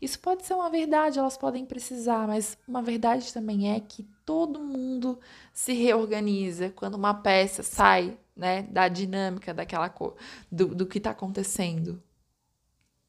Isso 0.00 0.18
pode 0.18 0.44
ser 0.44 0.54
uma 0.54 0.68
verdade, 0.68 1.18
elas 1.18 1.38
podem 1.38 1.64
precisar, 1.64 2.26
mas 2.26 2.58
uma 2.68 2.82
verdade 2.82 3.32
também 3.32 3.72
é 3.72 3.80
que 3.80 4.02
todo 4.24 4.60
mundo 4.60 5.18
se 5.52 5.72
reorganiza 5.72 6.70
quando 6.70 6.94
uma 6.94 7.14
peça 7.14 7.62
sai 7.62 8.18
né, 8.36 8.62
da 8.62 8.88
dinâmica 8.88 9.54
daquela 9.54 9.88
cor, 9.88 10.16
do, 10.50 10.74
do 10.74 10.86
que 10.86 10.98
está 10.98 11.10
acontecendo. 11.10 12.02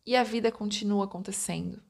E 0.05 0.15
a 0.15 0.23
vida 0.23 0.51
continua 0.51 1.05
acontecendo. 1.05 1.81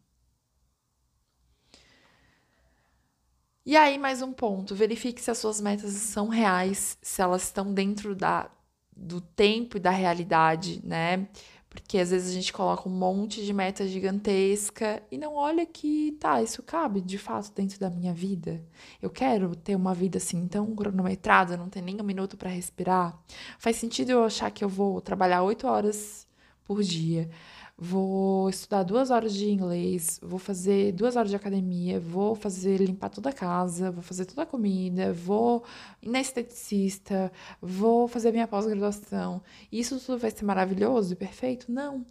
E 3.65 3.77
aí, 3.77 3.97
mais 3.97 4.21
um 4.21 4.33
ponto: 4.33 4.75
verifique 4.75 5.21
se 5.21 5.31
as 5.31 5.37
suas 5.37 5.61
metas 5.61 5.93
são 5.93 6.27
reais, 6.27 6.97
se 7.01 7.21
elas 7.21 7.43
estão 7.43 7.73
dentro 7.73 8.13
da, 8.15 8.49
do 8.95 9.21
tempo 9.21 9.77
e 9.77 9.79
da 9.79 9.89
realidade, 9.89 10.81
né? 10.83 11.27
Porque 11.69 11.97
às 11.97 12.11
vezes 12.11 12.29
a 12.29 12.33
gente 12.33 12.53
coloca 12.53 12.87
um 12.87 12.91
monte 12.91 13.43
de 13.43 13.51
meta 13.51 13.87
gigantesca 13.87 15.01
e 15.09 15.17
não 15.17 15.33
olha 15.35 15.65
que, 15.65 16.11
tá, 16.19 16.41
isso 16.41 16.61
cabe 16.61 17.01
de 17.01 17.17
fato 17.17 17.51
dentro 17.55 17.79
da 17.79 17.89
minha 17.89 18.13
vida. 18.13 18.63
Eu 19.01 19.09
quero 19.09 19.55
ter 19.55 19.75
uma 19.75 19.93
vida 19.93 20.17
assim 20.17 20.47
tão 20.47 20.75
cronometrada, 20.75 21.57
não 21.57 21.69
ter 21.69 21.81
nem 21.81 21.99
um 21.99 22.03
minuto 22.03 22.37
para 22.37 22.49
respirar. 22.49 23.17
Faz 23.57 23.77
sentido 23.77 24.11
eu 24.11 24.23
achar 24.23 24.51
que 24.51 24.63
eu 24.63 24.69
vou 24.69 25.01
trabalhar 25.01 25.41
oito 25.41 25.65
horas 25.65 26.27
por 26.63 26.83
dia 26.83 27.29
vou 27.77 28.49
estudar 28.49 28.83
duas 28.83 29.09
horas 29.09 29.33
de 29.33 29.49
inglês, 29.49 30.19
vou 30.21 30.39
fazer 30.39 30.91
duas 30.91 31.15
horas 31.15 31.29
de 31.29 31.35
academia, 31.35 31.99
vou 31.99 32.35
fazer 32.35 32.77
limpar 32.77 33.09
toda 33.09 33.29
a 33.29 33.33
casa, 33.33 33.91
vou 33.91 34.03
fazer 34.03 34.25
toda 34.25 34.43
a 34.43 34.45
comida, 34.45 35.11
vou 35.11 35.63
ir 36.01 36.09
na 36.09 36.21
esteticista, 36.21 37.31
vou 37.61 38.07
fazer 38.07 38.31
minha 38.31 38.47
pós-graduação. 38.47 39.41
Isso 39.71 39.99
tudo 39.99 40.19
vai 40.19 40.31
ser 40.31 40.45
maravilhoso 40.45 41.13
e 41.13 41.15
perfeito? 41.15 41.71
Não. 41.71 42.05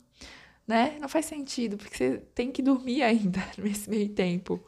Né? 0.66 0.98
Não 1.00 1.08
faz 1.08 1.26
sentido, 1.26 1.76
porque 1.76 1.96
você 1.96 2.18
tem 2.34 2.50
que 2.50 2.62
dormir 2.62 3.02
ainda 3.02 3.40
nesse 3.58 3.88
meio 3.88 4.08
tempo. 4.08 4.60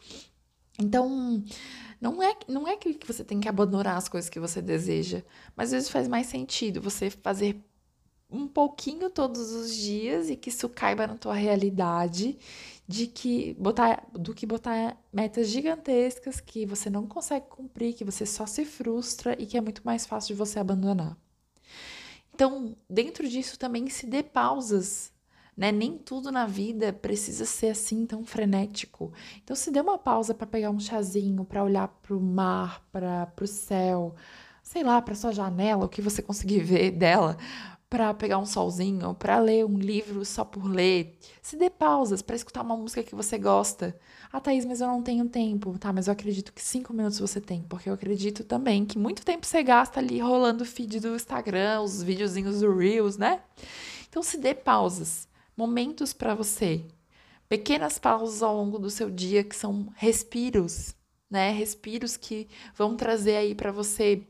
Então, 0.79 1.43
não 2.01 2.23
é, 2.23 2.37
não 2.49 2.67
é 2.67 2.77
que 2.77 2.99
você 3.07 3.25
tem 3.25 3.41
que 3.41 3.49
abandonar 3.49 3.97
as 3.97 4.09
coisas 4.09 4.29
que 4.29 4.41
você 4.41 4.61
deseja, 4.61 5.23
mas 5.57 5.69
às 5.69 5.73
vezes 5.73 5.89
faz 5.89 6.09
mais 6.09 6.27
sentido 6.27 6.81
você 6.81 7.11
fazer 7.11 7.63
um 8.31 8.49
pouquinho 8.49 9.11
todos 9.11 9.53
os 9.53 9.75
dias 9.75 10.29
e 10.31 10.37
que 10.37 10.49
isso 10.49 10.69
caiba 10.69 11.07
na 11.07 11.17
tua 11.17 11.35
realidade 11.35 12.39
de 12.87 13.07
que 13.07 13.55
botar 13.55 14.07
do 14.13 14.35
que 14.35 14.47
botar 14.47 14.97
metas 15.13 15.49
gigantescas 15.49 16.41
que 16.41 16.67
você 16.67 16.91
não 16.91 17.07
consegue 17.07 17.47
cumprir, 17.49 17.95
que 17.95 18.05
você 18.05 18.27
só 18.27 18.47
se 18.47 18.65
frustra 18.65 19.35
e 19.41 19.47
que 19.47 19.57
é 19.57 19.61
muito 19.61 19.83
mais 19.85 20.05
fácil 20.05 20.35
de 20.35 20.39
você 20.39 20.59
abandonar. 20.59 21.17
Então, 22.35 22.77
dentro 22.91 23.29
disso 23.29 23.59
também 23.59 23.89
se 23.89 24.07
dê 24.07 24.23
pausas, 24.23 25.13
né? 25.57 25.71
Nem 25.71 25.97
tudo 25.97 26.33
na 26.33 26.47
vida 26.47 26.93
precisa 26.93 27.45
ser 27.45 27.69
assim 27.69 28.05
tão 28.07 28.25
frenético. 28.25 29.13
Então, 29.43 29.55
se 29.55 29.71
dê 29.71 29.81
uma 29.81 29.99
pausa 29.99 30.35
para 30.35 30.47
pegar 30.47 30.71
um 30.71 30.81
chazinho, 30.81 31.45
para 31.45 31.63
olhar 31.63 31.89
para 31.89 32.15
o 32.15 32.21
mar, 32.21 32.85
para 32.91 33.33
o 33.41 33.47
céu, 33.47 34.17
sei 34.63 34.83
lá, 34.83 35.01
para 35.01 35.15
sua 35.15 35.33
janela, 35.33 35.85
o 35.85 35.89
que 35.89 36.03
você 36.03 36.21
conseguir 36.21 36.59
ver 36.65 36.91
dela, 36.91 37.39
para 37.89 38.13
pegar 38.15 38.39
um 38.39 38.47
solzinho, 38.47 39.15
para 39.15 39.39
ler 39.39 39.65
um 39.65 39.79
livro 39.79 40.25
só 40.25 40.45
por 40.45 40.67
ler. 40.67 41.17
Se 41.41 41.57
dê 41.57 41.71
pausas 41.71 42.23
para 42.23 42.35
escutar 42.35 42.63
uma 42.63 42.77
música 42.77 43.03
que 43.03 43.15
você 43.15 43.39
gosta. 43.39 43.99
Ah, 44.33 44.41
Thaís, 44.41 44.65
mas 44.65 44.81
eu 44.81 44.89
não 44.89 45.03
tenho 45.03 45.29
tempo. 45.29 45.79
Tá, 45.79 45.93
mas 45.93 46.09
eu 46.09 46.13
acredito 46.13 46.53
que 46.53 46.63
cinco 46.63 46.93
minutos 46.93 47.21
você 47.21 47.41
tem, 47.41 47.63
porque 47.63 47.89
eu 47.89 47.95
acredito 47.95 48.43
também 48.45 48.85
que 48.85 48.99
muito 48.99 49.25
tempo 49.25 49.47
você 49.47 49.63
gasta 49.63 50.01
ali 50.01 50.19
rolando 50.19 50.65
o 50.65 50.67
feed 50.67 51.01
do 51.01 51.15
Instagram, 51.15 51.83
os 51.83 52.03
videozinhos 52.03 52.61
do 52.61 52.77
Reels, 52.77 53.17
né? 53.17 53.41
Então 54.09 54.23
se 54.23 54.39
dê 54.39 54.55
pausas, 54.55 55.29
momentos 55.57 56.13
para 56.13 56.35
você. 56.35 56.85
Pequenas 57.49 57.99
pausas 57.99 58.43
ao 58.43 58.57
longo 58.57 58.79
do 58.79 58.91
seu 58.91 59.11
dia 59.11 59.45
que 59.45 59.55
são 59.55 59.89
respiros, 59.95 60.95
né? 61.31 61.51
Respiros 61.53 62.17
que 62.17 62.49
vão 62.75 62.97
trazer 62.97 63.37
aí 63.37 63.55
para 63.55 63.71
você 63.71 64.27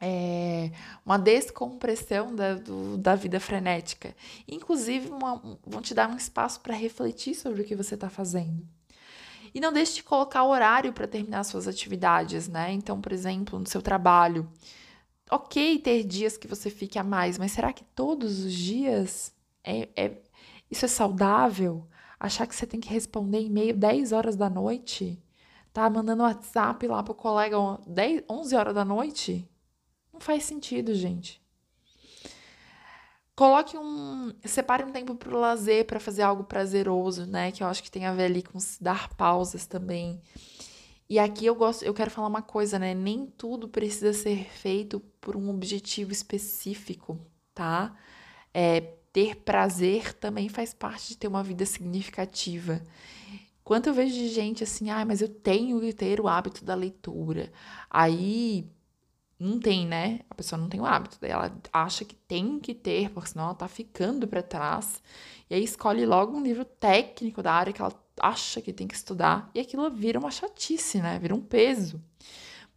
é, 0.00 0.70
uma 1.04 1.18
descompressão 1.18 2.34
da, 2.34 2.54
do, 2.54 2.96
da 2.96 3.14
vida 3.14 3.38
frenética. 3.38 4.16
Inclusive, 4.48 5.10
uma, 5.10 5.58
vão 5.66 5.82
te 5.82 5.92
dar 5.92 6.08
um 6.08 6.16
espaço 6.16 6.60
para 6.60 6.74
refletir 6.74 7.34
sobre 7.34 7.62
o 7.62 7.64
que 7.64 7.76
você 7.76 7.94
está 7.94 8.08
fazendo. 8.08 8.66
E 9.54 9.60
não 9.60 9.72
deixe 9.72 9.96
de 9.96 10.02
colocar 10.02 10.44
horário 10.44 10.92
para 10.92 11.06
terminar 11.06 11.44
suas 11.44 11.68
atividades, 11.68 12.48
né? 12.48 12.72
Então, 12.72 13.00
por 13.00 13.12
exemplo, 13.12 13.58
no 13.58 13.66
seu 13.66 13.82
trabalho. 13.82 14.48
Ok 15.30 15.78
ter 15.80 16.04
dias 16.04 16.36
que 16.36 16.48
você 16.48 16.70
fique 16.70 16.98
a 16.98 17.04
mais, 17.04 17.38
mas 17.38 17.52
será 17.52 17.72
que 17.72 17.84
todos 17.84 18.40
os 18.44 18.52
dias 18.52 19.32
é, 19.62 19.88
é 19.96 20.12
isso 20.70 20.84
é 20.84 20.88
saudável? 20.88 21.86
Achar 22.18 22.46
que 22.46 22.54
você 22.54 22.66
tem 22.66 22.80
que 22.80 22.88
responder 22.88 23.40
e-mail 23.40 23.76
10 23.76 24.12
horas 24.12 24.36
da 24.36 24.50
noite? 24.50 25.22
Tá 25.72 25.88
mandando 25.88 26.22
WhatsApp 26.22 26.86
lá 26.86 27.02
pro 27.02 27.14
colega 27.14 27.56
10, 27.86 28.24
11 28.28 28.56
horas 28.56 28.74
da 28.74 28.84
noite? 28.84 29.49
Não 30.20 30.26
faz 30.26 30.44
sentido, 30.44 30.94
gente. 30.94 31.40
Coloque 33.34 33.74
um. 33.78 34.34
Separe 34.44 34.84
um 34.84 34.92
tempo 34.92 35.14
para 35.14 35.34
o 35.34 35.40
lazer, 35.40 35.86
para 35.86 35.98
fazer 35.98 36.20
algo 36.20 36.44
prazeroso, 36.44 37.24
né? 37.24 37.50
Que 37.50 37.62
eu 37.62 37.66
acho 37.66 37.82
que 37.82 37.90
tem 37.90 38.04
a 38.04 38.12
ver 38.12 38.24
ali 38.24 38.42
com 38.42 38.58
dar 38.78 39.08
pausas 39.14 39.66
também. 39.66 40.20
E 41.08 41.18
aqui 41.18 41.46
eu 41.46 41.54
gosto, 41.54 41.84
eu 41.84 41.94
quero 41.94 42.10
falar 42.10 42.28
uma 42.28 42.42
coisa, 42.42 42.78
né? 42.78 42.92
Nem 42.92 43.24
tudo 43.26 43.66
precisa 43.66 44.12
ser 44.12 44.44
feito 44.50 45.00
por 45.22 45.36
um 45.36 45.48
objetivo 45.48 46.12
específico, 46.12 47.18
tá? 47.54 47.96
É, 48.52 48.80
ter 49.10 49.36
prazer 49.36 50.12
também 50.12 50.50
faz 50.50 50.74
parte 50.74 51.08
de 51.08 51.16
ter 51.16 51.28
uma 51.28 51.42
vida 51.42 51.64
significativa. 51.64 52.82
Quanto 53.64 53.86
eu 53.88 53.94
vejo 53.94 54.14
de 54.14 54.28
gente 54.28 54.62
assim, 54.64 54.90
ah, 54.90 55.04
mas 55.04 55.22
eu 55.22 55.28
tenho 55.28 55.80
que 55.80 55.94
ter 55.94 56.20
o 56.20 56.28
hábito 56.28 56.62
da 56.62 56.74
leitura. 56.74 57.50
Aí 57.88 58.70
não 59.40 59.58
tem, 59.58 59.86
né? 59.86 60.20
A 60.28 60.34
pessoa 60.34 60.60
não 60.60 60.68
tem 60.68 60.80
o 60.80 60.86
hábito, 60.86 61.16
daí 61.20 61.30
ela 61.30 61.50
acha 61.72 62.04
que 62.04 62.14
tem 62.14 62.60
que 62.60 62.74
ter, 62.74 63.10
porque 63.10 63.30
senão 63.30 63.46
ela 63.46 63.54
tá 63.54 63.66
ficando 63.66 64.28
para 64.28 64.42
trás. 64.42 65.02
E 65.48 65.54
aí 65.54 65.64
escolhe 65.64 66.04
logo 66.04 66.36
um 66.36 66.42
livro 66.42 66.64
técnico 66.64 67.42
da 67.42 67.52
área 67.52 67.72
que 67.72 67.80
ela 67.80 67.92
acha 68.20 68.60
que 68.60 68.72
tem 68.72 68.86
que 68.86 68.94
estudar, 68.94 69.50
e 69.54 69.60
aquilo 69.60 69.90
vira 69.90 70.18
uma 70.18 70.30
chatice, 70.30 71.00
né? 71.00 71.18
Vira 71.18 71.34
um 71.34 71.40
peso. 71.40 72.02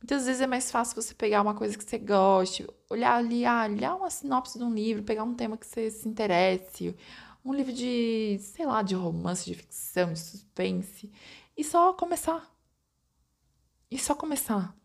Muitas 0.02 0.26
vezes 0.26 0.42
é 0.42 0.48
mais 0.48 0.72
fácil 0.72 1.02
você 1.02 1.14
pegar 1.14 1.42
uma 1.42 1.54
coisa 1.54 1.78
que 1.78 1.84
você 1.84 1.98
goste, 1.98 2.68
olhar 2.90 3.16
ali, 3.16 3.46
ah, 3.46 3.66
olhar 3.70 3.96
uma 3.96 4.10
sinopse 4.10 4.58
de 4.58 4.64
um 4.64 4.74
livro, 4.74 5.04
pegar 5.04 5.24
um 5.24 5.34
tema 5.34 5.58
que 5.58 5.66
você 5.66 5.90
se 5.92 6.08
interesse, 6.08 6.96
um 7.44 7.54
livro 7.54 7.74
de, 7.74 8.38
sei 8.40 8.66
lá, 8.66 8.82
de 8.82 8.96
romance, 8.96 9.46
de 9.46 9.54
ficção, 9.54 10.14
de 10.14 10.20
suspense, 10.20 11.12
e 11.58 11.64
só 11.64 11.94
começar. 11.94 12.50
E 13.92 13.98
só 14.00 14.16
começar. 14.16 14.76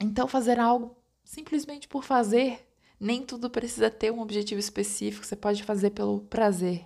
Então, 0.00 0.26
fazer 0.26 0.58
algo 0.58 0.96
simplesmente 1.24 1.86
por 1.86 2.02
fazer, 2.02 2.66
nem 2.98 3.22
tudo 3.22 3.50
precisa 3.50 3.90
ter 3.90 4.10
um 4.10 4.20
objetivo 4.20 4.58
específico, 4.58 5.24
você 5.24 5.36
pode 5.36 5.62
fazer 5.62 5.90
pelo 5.90 6.20
prazer. 6.22 6.84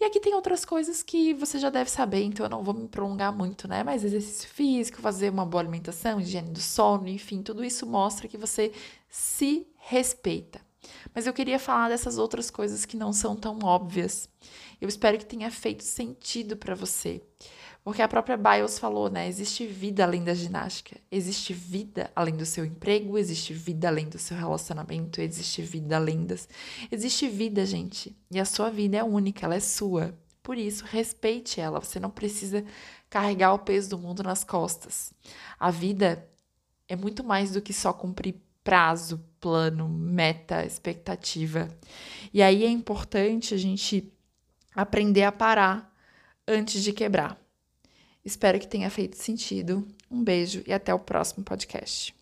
E 0.00 0.04
aqui 0.04 0.18
tem 0.18 0.34
outras 0.34 0.64
coisas 0.64 1.02
que 1.02 1.34
você 1.34 1.58
já 1.58 1.68
deve 1.68 1.90
saber, 1.90 2.22
então 2.22 2.46
eu 2.46 2.50
não 2.50 2.62
vou 2.62 2.72
me 2.72 2.88
prolongar 2.88 3.36
muito, 3.36 3.68
né? 3.68 3.82
Mas 3.82 4.02
exercício 4.02 4.48
físico, 4.48 5.02
fazer 5.02 5.30
uma 5.30 5.44
boa 5.44 5.62
alimentação, 5.62 6.18
higiene 6.18 6.50
do 6.50 6.60
sono, 6.60 7.06
enfim, 7.06 7.42
tudo 7.42 7.62
isso 7.62 7.86
mostra 7.86 8.26
que 8.26 8.38
você 8.38 8.72
se 9.10 9.66
respeita. 9.76 10.58
Mas 11.14 11.26
eu 11.26 11.34
queria 11.34 11.58
falar 11.58 11.90
dessas 11.90 12.16
outras 12.16 12.50
coisas 12.50 12.86
que 12.86 12.96
não 12.96 13.12
são 13.12 13.36
tão 13.36 13.58
óbvias. 13.62 14.26
Eu 14.80 14.88
espero 14.88 15.18
que 15.18 15.26
tenha 15.26 15.50
feito 15.50 15.84
sentido 15.84 16.56
para 16.56 16.74
você. 16.74 17.22
Porque 17.90 18.02
a 18.02 18.08
própria 18.08 18.36
Biles 18.36 18.78
falou, 18.78 19.10
né? 19.10 19.26
Existe 19.26 19.66
vida 19.66 20.04
além 20.04 20.22
da 20.22 20.32
ginástica. 20.32 20.96
Existe 21.10 21.52
vida 21.52 22.08
além 22.14 22.36
do 22.36 22.46
seu 22.46 22.64
emprego, 22.64 23.18
existe 23.18 23.52
vida 23.52 23.88
além 23.88 24.08
do 24.08 24.16
seu 24.16 24.36
relacionamento, 24.36 25.20
existe 25.20 25.60
vida 25.60 25.96
além 25.96 26.24
das. 26.24 26.48
Existe 26.88 27.28
vida, 27.28 27.66
gente. 27.66 28.16
E 28.30 28.38
a 28.38 28.44
sua 28.44 28.70
vida 28.70 28.96
é 28.96 29.02
única, 29.02 29.44
ela 29.44 29.56
é 29.56 29.60
sua. 29.60 30.16
Por 30.40 30.56
isso, 30.56 30.84
respeite 30.84 31.60
ela. 31.60 31.80
Você 31.80 31.98
não 31.98 32.10
precisa 32.10 32.64
carregar 33.10 33.52
o 33.54 33.58
peso 33.58 33.90
do 33.90 33.98
mundo 33.98 34.22
nas 34.22 34.44
costas. 34.44 35.12
A 35.58 35.72
vida 35.72 36.24
é 36.86 36.94
muito 36.94 37.24
mais 37.24 37.50
do 37.50 37.60
que 37.60 37.72
só 37.72 37.92
cumprir 37.92 38.36
prazo, 38.62 39.20
plano, 39.40 39.88
meta, 39.88 40.64
expectativa. 40.64 41.68
E 42.32 42.40
aí 42.40 42.64
é 42.64 42.70
importante 42.70 43.52
a 43.52 43.58
gente 43.58 44.12
aprender 44.76 45.24
a 45.24 45.32
parar 45.32 45.92
antes 46.46 46.84
de 46.84 46.92
quebrar. 46.92 47.39
Espero 48.24 48.58
que 48.58 48.66
tenha 48.66 48.90
feito 48.90 49.16
sentido. 49.16 49.86
Um 50.10 50.22
beijo 50.22 50.62
e 50.66 50.72
até 50.72 50.92
o 50.92 50.98
próximo 50.98 51.44
podcast. 51.44 52.14